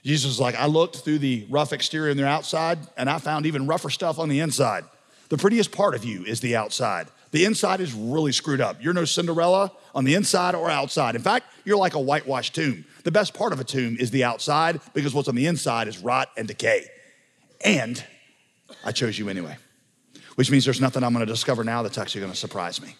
Jesus 0.04 0.32
is 0.32 0.40
like, 0.40 0.56
I 0.56 0.66
looked 0.66 0.96
through 0.96 1.18
the 1.18 1.46
rough 1.48 1.72
exterior 1.72 2.10
and 2.10 2.18
the 2.18 2.26
outside, 2.26 2.78
and 2.96 3.08
I 3.08 3.18
found 3.18 3.46
even 3.46 3.66
rougher 3.66 3.90
stuff 3.90 4.18
on 4.18 4.28
the 4.28 4.40
inside. 4.40 4.84
The 5.28 5.38
prettiest 5.38 5.70
part 5.70 5.94
of 5.94 6.04
you 6.04 6.24
is 6.24 6.40
the 6.40 6.56
outside. 6.56 7.08
The 7.30 7.44
inside 7.46 7.80
is 7.80 7.94
really 7.94 8.32
screwed 8.32 8.60
up. 8.60 8.82
You're 8.82 8.92
no 8.92 9.06
Cinderella 9.06 9.72
on 9.94 10.04
the 10.04 10.14
inside 10.14 10.54
or 10.54 10.68
outside. 10.68 11.14
In 11.14 11.22
fact, 11.22 11.46
you're 11.64 11.78
like 11.78 11.94
a 11.94 12.00
whitewashed 12.00 12.54
tomb. 12.54 12.84
The 13.04 13.10
best 13.10 13.32
part 13.32 13.52
of 13.52 13.60
a 13.60 13.64
tomb 13.64 13.96
is 13.98 14.10
the 14.10 14.24
outside 14.24 14.80
because 14.92 15.14
what's 15.14 15.28
on 15.28 15.34
the 15.34 15.46
inside 15.46 15.88
is 15.88 15.98
rot 15.98 16.28
and 16.36 16.46
decay. 16.46 16.84
And 17.64 18.04
I 18.84 18.92
chose 18.92 19.18
you 19.18 19.28
anyway, 19.28 19.56
which 20.34 20.50
means 20.50 20.64
there's 20.64 20.80
nothing 20.80 21.02
I'm 21.02 21.14
going 21.14 21.24
to 21.24 21.32
discover 21.32 21.64
now 21.64 21.82
that's 21.82 21.96
actually 21.96 22.22
going 22.22 22.32
to 22.32 22.38
surprise 22.38 22.82
me. 22.82 22.96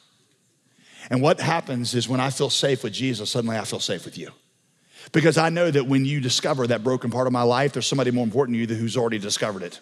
And 1.11 1.21
what 1.21 1.41
happens 1.41 1.95
is 1.95 2.09
when 2.09 2.21
I 2.21 2.31
feel 2.31 2.49
safe 2.49 2.85
with 2.85 2.93
Jesus, 2.93 3.31
suddenly 3.31 3.59
I 3.59 3.65
feel 3.65 3.81
safe 3.81 4.05
with 4.05 4.17
you. 4.17 4.31
Because 5.11 5.37
I 5.37 5.49
know 5.49 5.71
that 5.71 5.87
when 5.87 6.05
you 6.05 6.21
discover 6.21 6.67
that 6.69 6.85
broken 6.85 7.11
part 7.11 7.27
of 7.27 7.33
my 7.33 7.43
life, 7.43 7.73
there's 7.73 7.87
somebody 7.87 8.11
more 8.11 8.25
important 8.25 8.55
to 8.55 8.61
you 8.61 8.67
who's 8.67 8.97
already 8.97 9.19
discovered 9.19 9.63
it. 9.63 9.81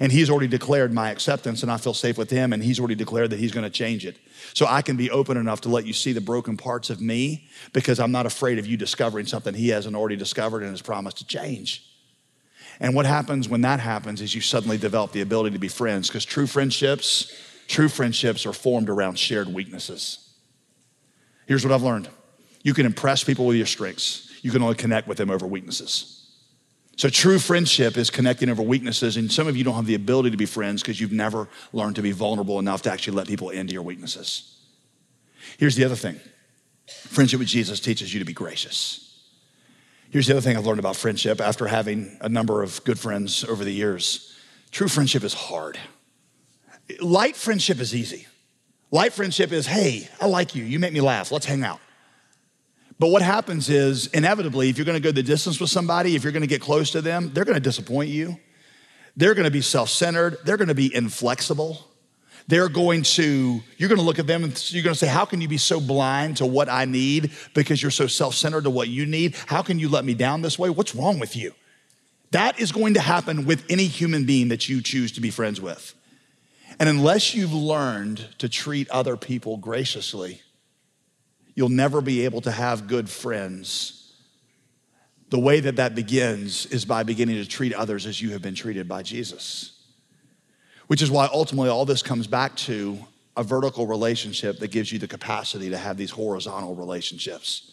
And 0.00 0.10
he's 0.10 0.30
already 0.30 0.48
declared 0.48 0.92
my 0.92 1.10
acceptance, 1.10 1.62
and 1.62 1.70
I 1.70 1.76
feel 1.76 1.94
safe 1.94 2.16
with 2.16 2.30
him, 2.30 2.52
and 2.52 2.62
he's 2.62 2.78
already 2.78 2.94
declared 2.94 3.30
that 3.30 3.38
he's 3.38 3.52
gonna 3.52 3.70
change 3.70 4.06
it. 4.06 4.16
So 4.54 4.66
I 4.66 4.82
can 4.82 4.96
be 4.96 5.10
open 5.10 5.36
enough 5.36 5.60
to 5.62 5.68
let 5.68 5.86
you 5.86 5.92
see 5.92 6.12
the 6.12 6.20
broken 6.20 6.56
parts 6.56 6.90
of 6.90 7.00
me 7.00 7.48
because 7.72 8.00
I'm 8.00 8.12
not 8.12 8.26
afraid 8.26 8.58
of 8.58 8.66
you 8.66 8.76
discovering 8.76 9.26
something 9.26 9.54
he 9.54 9.68
hasn't 9.68 9.94
already 9.94 10.16
discovered 10.16 10.62
and 10.62 10.70
has 10.70 10.82
promised 10.82 11.18
to 11.18 11.26
change. 11.26 11.86
And 12.80 12.94
what 12.94 13.06
happens 13.06 13.48
when 13.48 13.60
that 13.62 13.80
happens 13.80 14.20
is 14.20 14.34
you 14.34 14.40
suddenly 14.40 14.78
develop 14.78 15.12
the 15.12 15.20
ability 15.20 15.50
to 15.52 15.58
be 15.58 15.68
friends 15.68 16.08
because 16.08 16.24
true 16.24 16.46
friendships, 16.46 17.32
true 17.68 17.88
friendships 17.88 18.46
are 18.46 18.52
formed 18.52 18.88
around 18.88 19.18
shared 19.18 19.52
weaknesses. 19.52 20.30
Here's 21.46 21.64
what 21.64 21.72
I've 21.72 21.82
learned 21.82 22.08
you 22.62 22.74
can 22.74 22.86
impress 22.86 23.24
people 23.24 23.46
with 23.46 23.56
your 23.56 23.66
strengths 23.66 24.31
you 24.42 24.50
can 24.50 24.62
only 24.62 24.74
connect 24.74 25.08
with 25.08 25.18
them 25.18 25.30
over 25.30 25.46
weaknesses. 25.46 26.18
So, 26.96 27.08
true 27.08 27.38
friendship 27.38 27.96
is 27.96 28.10
connecting 28.10 28.50
over 28.50 28.62
weaknesses, 28.62 29.16
and 29.16 29.32
some 29.32 29.48
of 29.48 29.56
you 29.56 29.64
don't 29.64 29.74
have 29.74 29.86
the 29.86 29.94
ability 29.94 30.30
to 30.30 30.36
be 30.36 30.44
friends 30.44 30.82
because 30.82 31.00
you've 31.00 31.12
never 31.12 31.48
learned 31.72 31.96
to 31.96 32.02
be 32.02 32.12
vulnerable 32.12 32.58
enough 32.58 32.82
to 32.82 32.92
actually 32.92 33.16
let 33.16 33.26
people 33.26 33.48
into 33.48 33.72
your 33.72 33.82
weaknesses. 33.82 34.58
Here's 35.58 35.74
the 35.74 35.84
other 35.84 35.96
thing 35.96 36.20
friendship 36.86 37.38
with 37.38 37.48
Jesus 37.48 37.80
teaches 37.80 38.12
you 38.12 38.18
to 38.18 38.26
be 38.26 38.34
gracious. 38.34 39.08
Here's 40.10 40.26
the 40.26 40.34
other 40.34 40.42
thing 40.42 40.58
I've 40.58 40.66
learned 40.66 40.78
about 40.78 40.96
friendship 40.96 41.40
after 41.40 41.66
having 41.66 42.18
a 42.20 42.28
number 42.28 42.62
of 42.62 42.84
good 42.84 42.98
friends 42.98 43.44
over 43.44 43.64
the 43.64 43.72
years 43.72 44.28
true 44.70 44.88
friendship 44.88 45.22
is 45.22 45.34
hard. 45.34 45.78
Light 47.00 47.36
friendship 47.36 47.78
is 47.78 47.94
easy. 47.94 48.26
Light 48.90 49.12
friendship 49.12 49.52
is, 49.52 49.66
hey, 49.66 50.08
I 50.20 50.26
like 50.26 50.54
you. 50.54 50.64
You 50.64 50.78
make 50.78 50.92
me 50.92 51.00
laugh. 51.00 51.32
Let's 51.32 51.46
hang 51.46 51.62
out. 51.62 51.80
But 53.02 53.08
what 53.08 53.22
happens 53.22 53.68
is, 53.68 54.06
inevitably, 54.06 54.68
if 54.68 54.78
you're 54.78 54.84
gonna 54.84 55.00
go 55.00 55.10
the 55.10 55.24
distance 55.24 55.58
with 55.58 55.70
somebody, 55.70 56.14
if 56.14 56.22
you're 56.22 56.32
gonna 56.32 56.46
get 56.46 56.60
close 56.60 56.92
to 56.92 57.00
them, 57.00 57.32
they're 57.34 57.44
gonna 57.44 57.58
disappoint 57.58 58.10
you. 58.10 58.38
They're 59.16 59.34
gonna 59.34 59.50
be 59.50 59.60
self 59.60 59.88
centered. 59.88 60.38
They're 60.44 60.56
gonna 60.56 60.72
be 60.72 60.94
inflexible. 60.94 61.84
They're 62.46 62.68
going 62.68 63.02
to, 63.02 63.60
you're 63.76 63.88
gonna 63.88 64.02
look 64.02 64.20
at 64.20 64.28
them 64.28 64.44
and 64.44 64.72
you're 64.72 64.84
gonna 64.84 64.94
say, 64.94 65.08
How 65.08 65.24
can 65.24 65.40
you 65.40 65.48
be 65.48 65.56
so 65.56 65.80
blind 65.80 66.36
to 66.36 66.46
what 66.46 66.68
I 66.68 66.84
need 66.84 67.32
because 67.54 67.82
you're 67.82 67.90
so 67.90 68.06
self 68.06 68.36
centered 68.36 68.62
to 68.62 68.70
what 68.70 68.86
you 68.86 69.04
need? 69.04 69.34
How 69.46 69.62
can 69.62 69.80
you 69.80 69.88
let 69.88 70.04
me 70.04 70.14
down 70.14 70.42
this 70.42 70.56
way? 70.56 70.70
What's 70.70 70.94
wrong 70.94 71.18
with 71.18 71.34
you? 71.34 71.54
That 72.30 72.60
is 72.60 72.70
going 72.70 72.94
to 72.94 73.00
happen 73.00 73.46
with 73.46 73.64
any 73.68 73.86
human 73.86 74.26
being 74.26 74.46
that 74.50 74.68
you 74.68 74.80
choose 74.80 75.10
to 75.10 75.20
be 75.20 75.30
friends 75.30 75.60
with. 75.60 75.92
And 76.78 76.88
unless 76.88 77.34
you've 77.34 77.52
learned 77.52 78.28
to 78.38 78.48
treat 78.48 78.88
other 78.90 79.16
people 79.16 79.56
graciously, 79.56 80.40
you'll 81.54 81.68
never 81.68 82.00
be 82.00 82.24
able 82.24 82.40
to 82.42 82.50
have 82.50 82.86
good 82.86 83.08
friends. 83.08 84.12
The 85.30 85.38
way 85.38 85.60
that 85.60 85.76
that 85.76 85.94
begins 85.94 86.66
is 86.66 86.84
by 86.84 87.02
beginning 87.02 87.36
to 87.36 87.46
treat 87.46 87.72
others 87.72 88.06
as 88.06 88.20
you 88.20 88.30
have 88.30 88.42
been 88.42 88.54
treated 88.54 88.88
by 88.88 89.02
Jesus. 89.02 89.78
Which 90.86 91.02
is 91.02 91.10
why 91.10 91.28
ultimately 91.32 91.70
all 91.70 91.84
this 91.84 92.02
comes 92.02 92.26
back 92.26 92.54
to 92.56 92.98
a 93.36 93.42
vertical 93.42 93.86
relationship 93.86 94.58
that 94.58 94.70
gives 94.70 94.92
you 94.92 94.98
the 94.98 95.08
capacity 95.08 95.70
to 95.70 95.78
have 95.78 95.96
these 95.96 96.10
horizontal 96.10 96.74
relationships. 96.74 97.72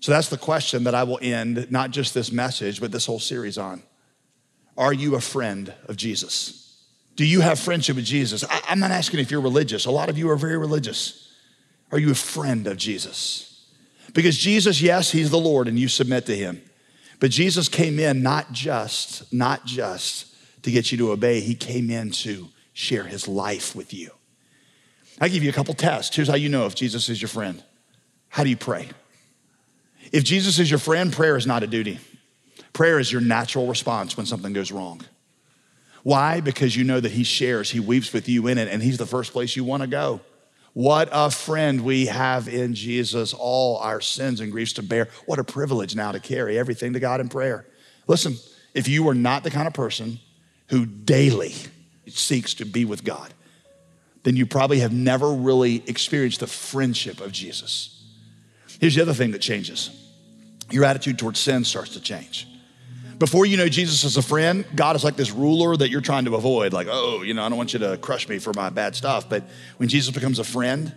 So 0.00 0.12
that's 0.12 0.28
the 0.28 0.36
question 0.36 0.84
that 0.84 0.94
I 0.94 1.04
will 1.04 1.18
end 1.22 1.70
not 1.70 1.90
just 1.90 2.12
this 2.12 2.30
message, 2.30 2.80
but 2.80 2.92
this 2.92 3.06
whole 3.06 3.18
series 3.18 3.56
on. 3.56 3.82
Are 4.76 4.92
you 4.92 5.14
a 5.14 5.20
friend 5.20 5.72
of 5.88 5.96
Jesus? 5.96 6.84
Do 7.16 7.24
you 7.24 7.40
have 7.40 7.58
friendship 7.58 7.96
with 7.96 8.04
Jesus? 8.04 8.44
I, 8.44 8.60
am 8.68 8.80
not 8.80 8.90
asking 8.90 9.20
if 9.20 9.30
you're 9.30 9.40
religious. 9.40 9.86
A 9.86 9.90
lot 9.90 10.08
of 10.08 10.18
you 10.18 10.28
are 10.30 10.36
very 10.36 10.58
religious. 10.58 11.23
Are 11.94 12.00
you 12.00 12.10
a 12.10 12.16
friend 12.16 12.66
of 12.66 12.76
Jesus? 12.76 13.66
Because 14.14 14.36
Jesus, 14.36 14.82
yes, 14.82 15.12
he's 15.12 15.30
the 15.30 15.38
Lord 15.38 15.68
and 15.68 15.78
you 15.78 15.86
submit 15.86 16.26
to 16.26 16.36
him. 16.36 16.60
But 17.20 17.30
Jesus 17.30 17.68
came 17.68 18.00
in 18.00 18.20
not 18.20 18.50
just, 18.50 19.32
not 19.32 19.64
just 19.64 20.34
to 20.64 20.72
get 20.72 20.90
you 20.90 20.98
to 20.98 21.12
obey, 21.12 21.38
he 21.38 21.54
came 21.54 21.90
in 21.90 22.10
to 22.10 22.48
share 22.72 23.04
his 23.04 23.28
life 23.28 23.76
with 23.76 23.94
you. 23.94 24.10
I 25.20 25.28
give 25.28 25.44
you 25.44 25.50
a 25.50 25.52
couple 25.52 25.72
tests. 25.72 26.16
Here's 26.16 26.26
how 26.26 26.34
you 26.34 26.48
know 26.48 26.66
if 26.66 26.74
Jesus 26.74 27.08
is 27.08 27.22
your 27.22 27.28
friend. 27.28 27.62
How 28.28 28.42
do 28.42 28.50
you 28.50 28.56
pray? 28.56 28.88
If 30.10 30.24
Jesus 30.24 30.58
is 30.58 30.68
your 30.68 30.80
friend, 30.80 31.12
prayer 31.12 31.36
is 31.36 31.46
not 31.46 31.62
a 31.62 31.68
duty. 31.68 32.00
Prayer 32.72 32.98
is 32.98 33.12
your 33.12 33.20
natural 33.20 33.68
response 33.68 34.16
when 34.16 34.26
something 34.26 34.52
goes 34.52 34.72
wrong. 34.72 35.02
Why? 36.02 36.40
Because 36.40 36.74
you 36.74 36.82
know 36.82 36.98
that 36.98 37.12
He 37.12 37.22
shares, 37.22 37.70
He 37.70 37.78
weeps 37.78 38.12
with 38.12 38.28
you 38.28 38.48
in 38.48 38.58
it, 38.58 38.66
and 38.66 38.82
He's 38.82 38.98
the 38.98 39.06
first 39.06 39.32
place 39.32 39.54
you 39.54 39.62
want 39.62 39.82
to 39.82 39.86
go. 39.86 40.20
What 40.74 41.08
a 41.12 41.30
friend 41.30 41.82
we 41.82 42.06
have 42.06 42.48
in 42.48 42.74
Jesus, 42.74 43.32
all 43.32 43.78
our 43.78 44.00
sins 44.00 44.40
and 44.40 44.50
griefs 44.50 44.74
to 44.74 44.82
bear. 44.82 45.08
What 45.24 45.38
a 45.38 45.44
privilege 45.44 45.94
now 45.94 46.12
to 46.12 46.20
carry 46.20 46.58
everything 46.58 46.92
to 46.92 47.00
God 47.00 47.20
in 47.20 47.28
prayer. 47.28 47.64
Listen, 48.08 48.36
if 48.74 48.88
you 48.88 49.08
are 49.08 49.14
not 49.14 49.44
the 49.44 49.50
kind 49.50 49.68
of 49.68 49.72
person 49.72 50.18
who 50.68 50.84
daily 50.84 51.54
seeks 52.08 52.54
to 52.54 52.64
be 52.64 52.84
with 52.84 53.04
God, 53.04 53.32
then 54.24 54.34
you 54.36 54.46
probably 54.46 54.80
have 54.80 54.92
never 54.92 55.32
really 55.32 55.84
experienced 55.86 56.40
the 56.40 56.46
friendship 56.48 57.20
of 57.20 57.30
Jesus. 57.30 58.02
Here's 58.80 58.96
the 58.96 59.02
other 59.02 59.14
thing 59.14 59.30
that 59.30 59.40
changes 59.40 59.90
your 60.70 60.84
attitude 60.84 61.18
towards 61.18 61.38
sin 61.38 61.62
starts 61.62 61.92
to 61.92 62.00
change. 62.00 62.48
Before 63.24 63.46
you 63.46 63.56
know 63.56 63.70
Jesus 63.70 64.04
as 64.04 64.18
a 64.18 64.22
friend, 64.22 64.66
God 64.74 64.96
is 64.96 65.02
like 65.02 65.16
this 65.16 65.30
ruler 65.30 65.74
that 65.74 65.88
you're 65.88 66.02
trying 66.02 66.26
to 66.26 66.34
avoid. 66.34 66.74
Like, 66.74 66.88
oh, 66.90 67.22
you 67.22 67.32
know, 67.32 67.42
I 67.42 67.48
don't 67.48 67.56
want 67.56 67.72
you 67.72 67.78
to 67.78 67.96
crush 67.96 68.28
me 68.28 68.38
for 68.38 68.52
my 68.52 68.68
bad 68.68 68.94
stuff. 68.94 69.30
But 69.30 69.44
when 69.78 69.88
Jesus 69.88 70.14
becomes 70.14 70.38
a 70.38 70.44
friend, 70.44 70.94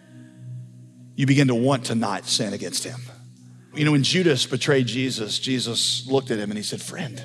you 1.16 1.26
begin 1.26 1.48
to 1.48 1.56
want 1.56 1.86
to 1.86 1.96
not 1.96 2.26
sin 2.26 2.52
against 2.52 2.84
him. 2.84 3.00
You 3.74 3.86
know, 3.86 3.94
when 3.94 4.04
Judas 4.04 4.46
betrayed 4.46 4.88
Jesus, 4.88 5.40
Jesus 5.40 6.06
looked 6.06 6.30
at 6.30 6.38
him 6.38 6.52
and 6.52 6.58
he 6.58 6.64
said, 6.64 6.82
Friend. 6.82 7.24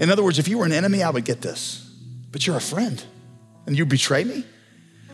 In 0.00 0.10
other 0.10 0.24
words, 0.24 0.40
if 0.40 0.48
you 0.48 0.58
were 0.58 0.66
an 0.66 0.72
enemy, 0.72 1.04
I 1.04 1.10
would 1.10 1.24
get 1.24 1.40
this. 1.40 1.88
But 2.32 2.48
you're 2.48 2.56
a 2.56 2.60
friend 2.60 3.00
and 3.68 3.78
you 3.78 3.86
betray 3.86 4.24
me? 4.24 4.44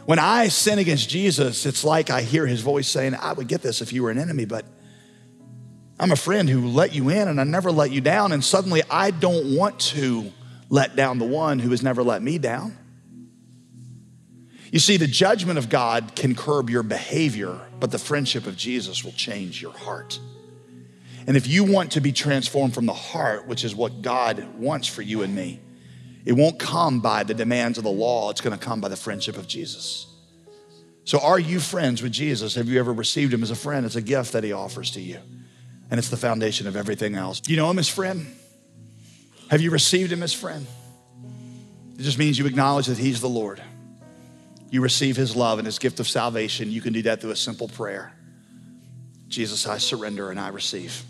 When 0.07 0.19
I 0.19 0.49
sin 0.49 0.79
against 0.79 1.11
Jesus, 1.11 1.67
it's 1.67 1.85
like 1.85 2.09
I 2.09 2.23
hear 2.23 2.47
his 2.47 2.63
voice 2.63 2.89
saying, 2.89 3.17
I 3.17 3.35
would 3.35 3.49
get 3.49 3.61
this 3.61 3.83
if 3.83 3.93
you 3.93 4.03
were 4.03 4.11
an 4.11 4.19
enemy, 4.19 4.47
but 4.47 4.65
I'm 6.01 6.13
a 6.13 6.17
friend 6.17 6.49
who 6.49 6.67
let 6.67 6.95
you 6.95 7.11
in 7.11 7.29
and 7.29 7.41
I 7.41 7.45
never 7.45 7.71
let 7.71 7.93
you 7.93 8.01
down. 8.01 8.33
And 8.33 8.43
suddenly 8.43 8.83
I 8.91 9.11
don't 9.11 9.55
want 9.55 9.79
to 9.81 10.33
let 10.71 10.97
down 10.97 11.19
the 11.19 11.27
one 11.27 11.59
who 11.59 11.71
has 11.71 11.83
never 11.83 12.03
let 12.03 12.23
me 12.23 12.39
down. 12.39 12.77
You 14.73 14.79
see, 14.79 14.97
the 14.97 15.07
judgment 15.07 15.59
of 15.59 15.69
God 15.69 16.15
can 16.15 16.35
curb 16.35 16.71
your 16.71 16.83
behavior, 16.85 17.61
but 17.81 17.91
the 17.91 17.99
friendship 17.99 18.47
of 18.47 18.57
Jesus 18.57 19.05
will 19.05 19.13
change 19.13 19.61
your 19.61 19.73
heart. 19.73 20.19
And 21.27 21.37
if 21.37 21.47
you 21.47 21.65
want 21.65 21.93
to 21.93 22.01
be 22.01 22.13
transformed 22.13 22.73
from 22.73 22.87
the 22.87 22.95
heart, 22.95 23.47
which 23.47 23.65
is 23.65 23.75
what 23.75 24.01
God 24.01 24.47
wants 24.59 24.87
for 24.87 25.03
you 25.03 25.23
and 25.23 25.35
me, 25.35 25.61
it 26.25 26.33
won't 26.33 26.59
come 26.59 27.01
by 27.01 27.25
the 27.25 27.35
demands 27.35 27.79
of 27.79 27.85
the 27.85 27.91
law, 27.91 28.31
it's 28.31 28.41
gonna 28.41 28.59
come 28.59 28.81
by 28.81 28.89
the 28.89 28.97
friendship 28.97 29.37
of 29.37 29.49
Jesus. 29.49 30.07
So, 31.05 31.19
are 31.19 31.39
you 31.39 31.59
friends 31.59 32.03
with 32.03 32.13
Jesus? 32.13 32.55
Have 32.55 32.69
you 32.69 32.79
ever 32.79 32.93
received 32.93 33.35
him 33.35 33.43
as 33.43 33.51
a 33.51 33.57
friend? 33.57 33.85
It's 33.85 33.97
a 33.97 34.03
gift 34.03 34.33
that 34.33 34.45
he 34.45 34.53
offers 34.53 34.93
to 34.93 35.01
you, 35.01 35.19
and 35.91 35.99
it's 35.99 36.09
the 36.09 36.17
foundation 36.17 36.67
of 36.67 36.77
everything 36.77 37.15
else. 37.15 37.41
Do 37.41 37.51
you 37.51 37.57
know 37.57 37.71
him 37.71 37.79
as 37.79 37.89
friend? 37.89 38.27
Have 39.51 39.61
you 39.61 39.71
received 39.71 40.13
him 40.13 40.23
as 40.23 40.33
friend? 40.33 40.67
It 41.99 42.03
just 42.03 42.19
means 42.19 42.39
you 42.39 42.47
acknowledge 42.47 42.87
that 42.87 42.99
he's 42.99 43.21
the 43.21 43.29
Lord. 43.29 43.61
You 44.71 44.81
receive 44.81 45.17
his 45.17 45.35
love 45.35 45.59
and 45.59 45.67
his 45.67 45.79
gift 45.79 46.01
of 46.01 46.09
salvation. 46.09 46.71
You 46.71 46.81
can 46.81 46.93
do 46.93 47.03
that 47.03 47.21
through 47.21 47.33
a 47.33 47.37
simple 47.37 47.69
prayer 47.69 48.13
Jesus, 49.29 49.65
I 49.69 49.79
surrender 49.79 50.31
and 50.31 50.41
I 50.41 50.49
receive. 50.49 51.05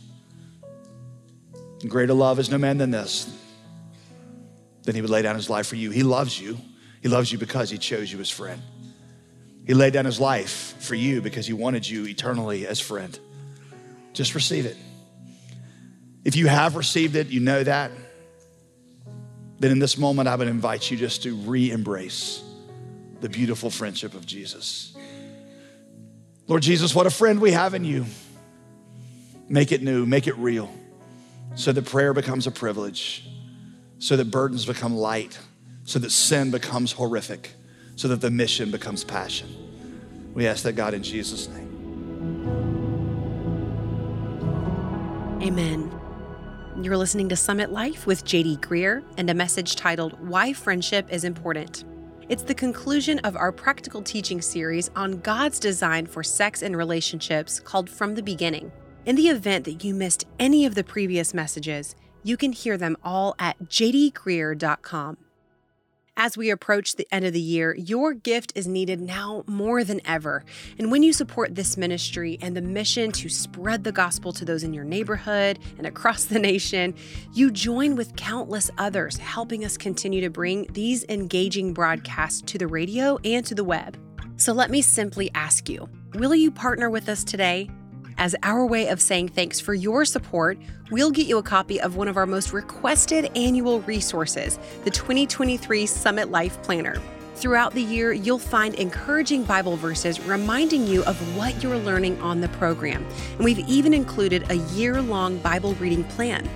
greater 1.88 2.12
love 2.12 2.38
is 2.38 2.50
no 2.50 2.58
man 2.58 2.76
than 2.76 2.90
this 2.90 3.34
then 4.84 4.94
he 4.94 5.00
would 5.00 5.10
lay 5.10 5.22
down 5.22 5.36
his 5.36 5.50
life 5.50 5.66
for 5.66 5.76
you. 5.76 5.90
He 5.90 6.02
loves 6.02 6.40
you. 6.40 6.58
He 7.02 7.08
loves 7.08 7.30
you 7.30 7.38
because 7.38 7.70
he 7.70 7.78
chose 7.78 8.12
you 8.12 8.20
as 8.20 8.30
friend. 8.30 8.60
He 9.66 9.74
laid 9.74 9.92
down 9.92 10.04
his 10.04 10.18
life 10.18 10.74
for 10.80 10.94
you 10.94 11.20
because 11.22 11.46
he 11.46 11.52
wanted 11.52 11.88
you 11.88 12.06
eternally 12.06 12.66
as 12.66 12.80
friend. 12.80 13.18
Just 14.12 14.34
receive 14.34 14.66
it. 14.66 14.76
If 16.24 16.36
you 16.36 16.46
have 16.48 16.76
received 16.76 17.16
it, 17.16 17.28
you 17.28 17.40
know 17.40 17.62
that. 17.62 17.90
Then 19.58 19.72
in 19.72 19.78
this 19.78 19.98
moment, 19.98 20.28
I 20.28 20.36
would 20.36 20.48
invite 20.48 20.90
you 20.90 20.96
just 20.96 21.22
to 21.24 21.34
re 21.34 21.70
embrace 21.70 22.42
the 23.20 23.28
beautiful 23.28 23.70
friendship 23.70 24.14
of 24.14 24.26
Jesus. 24.26 24.96
Lord 26.46 26.62
Jesus, 26.62 26.94
what 26.94 27.06
a 27.06 27.10
friend 27.10 27.40
we 27.40 27.52
have 27.52 27.74
in 27.74 27.84
you. 27.84 28.06
Make 29.48 29.72
it 29.72 29.82
new, 29.82 30.06
make 30.06 30.26
it 30.26 30.36
real, 30.36 30.72
so 31.54 31.72
that 31.72 31.84
prayer 31.84 32.14
becomes 32.14 32.46
a 32.46 32.50
privilege 32.50 33.24
so 34.00 34.16
that 34.16 34.30
burdens 34.30 34.64
become 34.64 34.96
light, 34.96 35.38
so 35.84 35.98
that 35.98 36.10
sin 36.10 36.50
becomes 36.50 36.92
horrific, 36.92 37.52
so 37.96 38.08
that 38.08 38.20
the 38.22 38.30
mission 38.30 38.70
becomes 38.70 39.04
passion. 39.04 39.48
We 40.34 40.46
ask 40.46 40.64
that 40.64 40.72
God 40.72 40.94
in 40.94 41.02
Jesus' 41.02 41.48
name. 41.48 41.69
Amen. 45.42 45.90
You're 46.82 46.98
listening 46.98 47.30
to 47.30 47.36
Summit 47.36 47.72
Life 47.72 48.06
with 48.06 48.26
JD 48.26 48.60
Greear 48.60 49.02
and 49.16 49.30
a 49.30 49.34
message 49.34 49.74
titled 49.74 50.12
Why 50.28 50.52
Friendship 50.52 51.10
is 51.10 51.24
Important. 51.24 51.84
It's 52.28 52.42
the 52.42 52.54
conclusion 52.54 53.18
of 53.20 53.36
our 53.36 53.50
practical 53.50 54.02
teaching 54.02 54.42
series 54.42 54.90
on 54.94 55.20
God's 55.20 55.58
design 55.58 56.06
for 56.06 56.22
sex 56.22 56.60
and 56.60 56.76
relationships 56.76 57.58
called 57.58 57.88
From 57.88 58.14
the 58.14 58.22
Beginning. 58.22 58.70
In 59.06 59.16
the 59.16 59.28
event 59.28 59.64
that 59.64 59.82
you 59.82 59.94
missed 59.94 60.26
any 60.38 60.66
of 60.66 60.74
the 60.74 60.84
previous 60.84 61.32
messages, 61.32 61.96
you 62.22 62.36
can 62.36 62.52
hear 62.52 62.76
them 62.76 62.98
all 63.02 63.34
at 63.38 63.58
jdgreear.com. 63.64 65.16
As 66.22 66.36
we 66.36 66.50
approach 66.50 66.96
the 66.96 67.08
end 67.10 67.24
of 67.24 67.32
the 67.32 67.40
year, 67.40 67.74
your 67.78 68.12
gift 68.12 68.52
is 68.54 68.68
needed 68.68 69.00
now 69.00 69.42
more 69.46 69.82
than 69.82 70.02
ever. 70.04 70.44
And 70.78 70.92
when 70.92 71.02
you 71.02 71.14
support 71.14 71.54
this 71.54 71.78
ministry 71.78 72.36
and 72.42 72.54
the 72.54 72.60
mission 72.60 73.10
to 73.12 73.30
spread 73.30 73.84
the 73.84 73.90
gospel 73.90 74.30
to 74.34 74.44
those 74.44 74.62
in 74.62 74.74
your 74.74 74.84
neighborhood 74.84 75.58
and 75.78 75.86
across 75.86 76.26
the 76.26 76.38
nation, 76.38 76.94
you 77.32 77.50
join 77.50 77.96
with 77.96 78.16
countless 78.16 78.70
others 78.76 79.16
helping 79.16 79.64
us 79.64 79.78
continue 79.78 80.20
to 80.20 80.28
bring 80.28 80.66
these 80.74 81.06
engaging 81.08 81.72
broadcasts 81.72 82.42
to 82.42 82.58
the 82.58 82.66
radio 82.66 83.16
and 83.24 83.46
to 83.46 83.54
the 83.54 83.64
web. 83.64 83.96
So 84.36 84.52
let 84.52 84.70
me 84.70 84.82
simply 84.82 85.30
ask 85.34 85.70
you 85.70 85.88
will 86.16 86.34
you 86.34 86.50
partner 86.50 86.90
with 86.90 87.08
us 87.08 87.24
today? 87.24 87.70
As 88.20 88.36
our 88.42 88.66
way 88.66 88.88
of 88.88 89.00
saying 89.00 89.30
thanks 89.30 89.60
for 89.60 89.72
your 89.72 90.04
support, 90.04 90.58
we'll 90.90 91.10
get 91.10 91.26
you 91.26 91.38
a 91.38 91.42
copy 91.42 91.80
of 91.80 91.96
one 91.96 92.06
of 92.06 92.18
our 92.18 92.26
most 92.26 92.52
requested 92.52 93.34
annual 93.34 93.80
resources, 93.80 94.58
the 94.84 94.90
2023 94.90 95.86
Summit 95.86 96.30
Life 96.30 96.62
Planner. 96.62 97.00
Throughout 97.36 97.72
the 97.72 97.82
year, 97.82 98.12
you'll 98.12 98.38
find 98.38 98.74
encouraging 98.74 99.44
Bible 99.44 99.74
verses 99.74 100.20
reminding 100.20 100.86
you 100.86 101.02
of 101.04 101.16
what 101.34 101.62
you're 101.62 101.78
learning 101.78 102.20
on 102.20 102.42
the 102.42 102.48
program. 102.48 103.06
And 103.36 103.40
we've 103.40 103.60
even 103.60 103.94
included 103.94 104.50
a 104.50 104.56
year 104.74 105.00
long 105.00 105.38
Bible 105.38 105.72
reading 105.76 106.04
plan. 106.04 106.46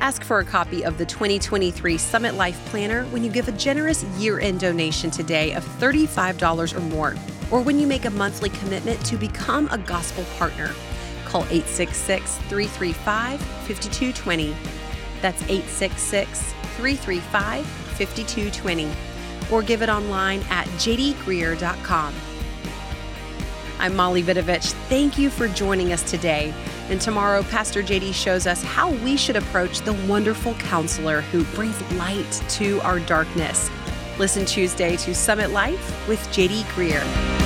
Ask 0.00 0.22
for 0.22 0.40
a 0.40 0.44
copy 0.44 0.84
of 0.84 0.98
the 0.98 1.06
2023 1.06 1.96
Summit 1.96 2.34
Life 2.34 2.62
Planner 2.66 3.06
when 3.06 3.24
you 3.24 3.30
give 3.30 3.48
a 3.48 3.52
generous 3.52 4.04
year 4.18 4.38
end 4.38 4.60
donation 4.60 5.10
today 5.10 5.54
of 5.54 5.64
$35 5.80 6.76
or 6.76 6.80
more, 6.80 7.16
or 7.50 7.62
when 7.62 7.78
you 7.78 7.86
make 7.86 8.04
a 8.04 8.10
monthly 8.10 8.50
commitment 8.50 9.02
to 9.06 9.16
become 9.16 9.66
a 9.72 9.78
gospel 9.78 10.22
partner. 10.36 10.74
Call 11.36 11.44
866 11.50 12.36
335 12.48 13.38
5220. 13.38 14.56
That's 15.20 15.42
866 15.42 16.54
335 16.78 17.66
5220. 17.66 18.90
Or 19.52 19.62
give 19.62 19.82
it 19.82 19.90
online 19.90 20.40
at 20.48 20.66
jdgreear.com. 20.78 22.14
I'm 23.78 23.94
Molly 23.94 24.22
Vidovich. 24.22 24.72
Thank 24.88 25.18
you 25.18 25.28
for 25.28 25.46
joining 25.48 25.92
us 25.92 26.10
today. 26.10 26.54
And 26.88 27.02
tomorrow, 27.02 27.42
Pastor 27.42 27.82
JD 27.82 28.14
shows 28.14 28.46
us 28.46 28.62
how 28.62 28.92
we 28.92 29.18
should 29.18 29.36
approach 29.36 29.82
the 29.82 29.92
wonderful 30.08 30.54
counselor 30.54 31.20
who 31.20 31.44
brings 31.54 31.78
light 31.96 32.32
to 32.48 32.80
our 32.80 32.98
darkness. 33.00 33.68
Listen 34.18 34.46
Tuesday 34.46 34.96
to 34.96 35.14
Summit 35.14 35.50
Life 35.50 36.08
with 36.08 36.20
JD 36.28 36.62
Greear. 36.72 37.45